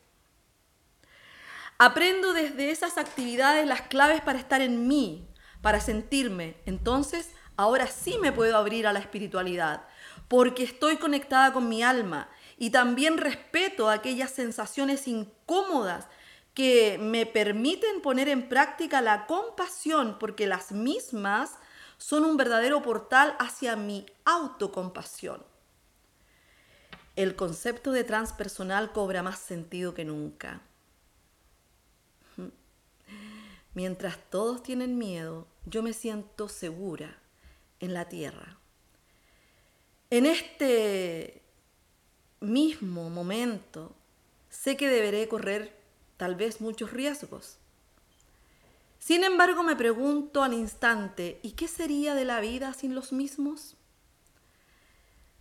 Aprendo 1.78 2.34
desde 2.34 2.72
esas 2.72 2.98
actividades 2.98 3.66
las 3.66 3.84
claves 3.84 4.22
para 4.22 4.40
estar 4.40 4.62
en 4.62 4.88
mí, 4.88 5.28
para 5.62 5.80
sentirme. 5.80 6.58
Entonces, 6.66 7.32
ahora 7.56 7.88
sí 7.88 8.18
me 8.20 8.32
puedo 8.32 8.58
abrir 8.58 8.88
a 8.88 8.94
la 8.94 9.00
espiritualidad, 9.00 9.84
porque 10.28 10.64
estoy 10.64 10.98
conectada 10.98 11.54
con 11.54 11.70
mi 11.70 11.84
alma 11.84 12.30
y 12.58 12.72
también 12.72 13.18
respeto 13.18 13.90
aquellas 13.90 14.32
sensaciones 14.32 15.08
incómodas 15.08 16.08
que 16.54 16.98
me 17.00 17.26
permiten 17.26 18.02
poner 18.02 18.28
en 18.28 18.50
práctica 18.50 19.02
la 19.02 19.26
compasión, 19.26 20.18
porque 20.20 20.48
las 20.48 20.72
mismas 20.74 21.58
son 21.98 22.26
un 22.26 22.38
verdadero 22.38 22.82
portal 22.82 23.36
hacia 23.40 23.76
mi 23.76 24.06
autocompasión. 24.26 25.49
El 27.16 27.36
concepto 27.36 27.92
de 27.92 28.04
transpersonal 28.04 28.92
cobra 28.92 29.24
más 29.24 29.40
sentido 29.40 29.94
que 29.94 30.06
nunca. 30.06 30.62
Mientras 33.74 34.18
todos 34.30 34.64
tienen 34.64 34.98
miedo, 34.98 35.48
yo 35.66 35.84
me 35.84 35.94
siento 35.94 36.50
segura 36.50 37.18
en 37.80 37.94
la 37.94 38.10
tierra. 38.10 38.58
En 40.10 40.26
este 40.26 41.42
mismo 42.40 43.10
momento, 43.10 43.96
sé 44.50 44.76
que 44.76 44.90
deberé 44.90 45.28
correr 45.28 45.78
tal 46.18 46.36
vez 46.36 46.62
muchos 46.62 46.92
riesgos. 46.92 47.58
Sin 48.98 49.24
embargo, 49.24 49.64
me 49.64 49.76
pregunto 49.76 50.44
al 50.44 50.54
instante, 50.54 51.40
¿y 51.44 51.52
qué 51.52 51.68
sería 51.68 52.16
de 52.16 52.26
la 52.26 52.42
vida 52.42 52.74
sin 52.74 52.96
los 52.96 53.14
mismos? 53.14 53.76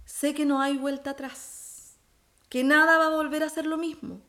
Sé 0.05 0.35
que 0.35 0.45
no 0.45 0.61
hay 0.61 0.77
vuelta 0.77 1.11
atrás, 1.11 1.58
que 2.49 2.65
nada 2.65 2.99
va 2.99 3.07
a 3.07 3.17
volver 3.17 3.43
a 3.43 3.51
ser 3.51 3.67
lo 3.67 3.77
mismo, 3.77 4.21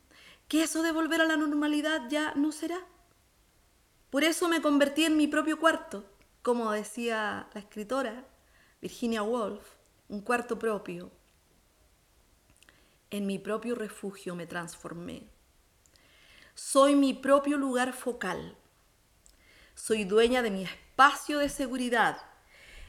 que 0.47 0.63
eso 0.63 0.84
de 0.84 0.91
volver 0.91 1.21
a 1.21 1.25
la 1.25 1.38
normalidad 1.38 2.10
ya 2.10 2.34
no 2.36 2.51
será. 2.51 2.79
Por 4.10 4.23
eso 4.23 4.49
me 4.49 4.62
convertí 4.62 5.05
en 5.05 5.17
mi 5.17 5.27
propio 5.27 5.60
cuarto, 5.60 6.03
como 6.41 6.71
decía 6.71 7.47
la 7.53 7.60
escritora 7.60 8.25
Virginia 8.82 9.21
Woolf, 9.21 9.63
un 10.08 10.21
cuarto 10.21 10.58
propio. 10.58 11.12
En 13.12 13.25
mi 13.25 13.39
propio 13.39 13.75
refugio 13.75 14.36
me 14.36 14.47
transformé. 14.47 15.29
Soy 16.55 16.95
mi 16.95 17.13
propio 17.13 17.58
lugar 17.58 17.93
focal. 17.93 18.58
Soy 19.75 20.03
dueña 20.03 20.41
de 20.41 20.51
mi 20.51 20.63
espacio 20.63 21.39
de 21.39 21.49
seguridad. 21.49 22.21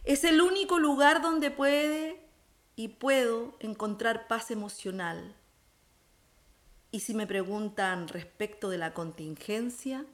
Es 0.04 0.24
el 0.24 0.40
único 0.40 0.78
lugar 0.78 1.22
donde 1.22 1.50
puede 1.50 2.19
y 2.80 2.88
puedo 2.88 3.58
encontrar 3.60 4.26
paz 4.26 4.50
emocional. 4.50 5.36
Y 6.90 7.00
si 7.00 7.12
me 7.12 7.26
preguntan 7.26 8.08
respecto 8.08 8.70
de 8.70 8.78
la 8.78 8.94
contingencia, 8.94 10.06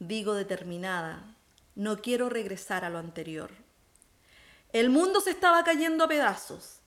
digo 0.00 0.34
determinada, 0.34 1.36
no 1.76 1.98
quiero 1.98 2.28
regresar 2.28 2.84
a 2.84 2.90
lo 2.90 2.98
anterior. 2.98 3.52
El 4.72 4.90
mundo 4.90 5.20
se 5.20 5.30
estaba 5.30 5.62
cayendo 5.62 6.02
a 6.02 6.08
pedazos 6.08 6.80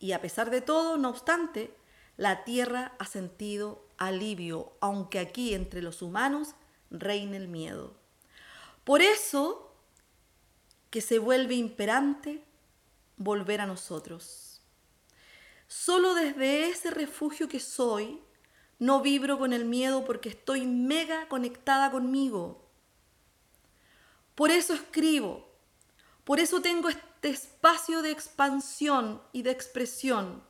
y 0.00 0.10
a 0.10 0.20
pesar 0.20 0.50
de 0.50 0.60
todo, 0.60 0.96
no 0.96 1.10
obstante, 1.10 1.72
la 2.16 2.42
tierra 2.42 2.96
ha 2.98 3.04
sentido 3.04 3.86
alivio, 3.96 4.72
aunque 4.80 5.20
aquí 5.20 5.54
entre 5.54 5.82
los 5.82 6.02
humanos 6.02 6.56
reine 6.90 7.36
el 7.36 7.46
miedo. 7.46 7.94
Por 8.82 9.02
eso 9.02 9.72
que 10.90 11.00
se 11.00 11.20
vuelve 11.20 11.54
imperante 11.54 12.42
volver 13.16 13.60
a 13.60 13.66
nosotros. 13.66 14.60
Solo 15.66 16.14
desde 16.14 16.68
ese 16.68 16.90
refugio 16.90 17.48
que 17.48 17.60
soy, 17.60 18.20
no 18.78 19.00
vibro 19.00 19.38
con 19.38 19.52
el 19.52 19.64
miedo 19.64 20.04
porque 20.04 20.28
estoy 20.28 20.66
mega 20.66 21.28
conectada 21.28 21.90
conmigo. 21.90 22.68
Por 24.34 24.50
eso 24.50 24.74
escribo, 24.74 25.48
por 26.24 26.40
eso 26.40 26.60
tengo 26.60 26.88
este 26.88 27.30
espacio 27.30 28.02
de 28.02 28.10
expansión 28.10 29.22
y 29.32 29.42
de 29.42 29.50
expresión. 29.50 30.42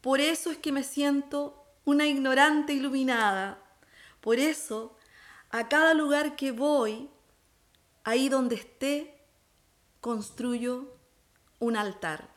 Por 0.00 0.20
eso 0.20 0.50
es 0.50 0.58
que 0.58 0.72
me 0.72 0.82
siento 0.82 1.64
una 1.84 2.06
ignorante 2.06 2.72
iluminada. 2.72 3.62
Por 4.20 4.38
eso, 4.38 4.96
a 5.50 5.68
cada 5.68 5.94
lugar 5.94 6.36
que 6.36 6.50
voy, 6.50 7.08
ahí 8.04 8.28
donde 8.28 8.56
esté, 8.56 9.24
construyo 10.00 10.95
un 11.58 11.76
altar. 11.76 12.35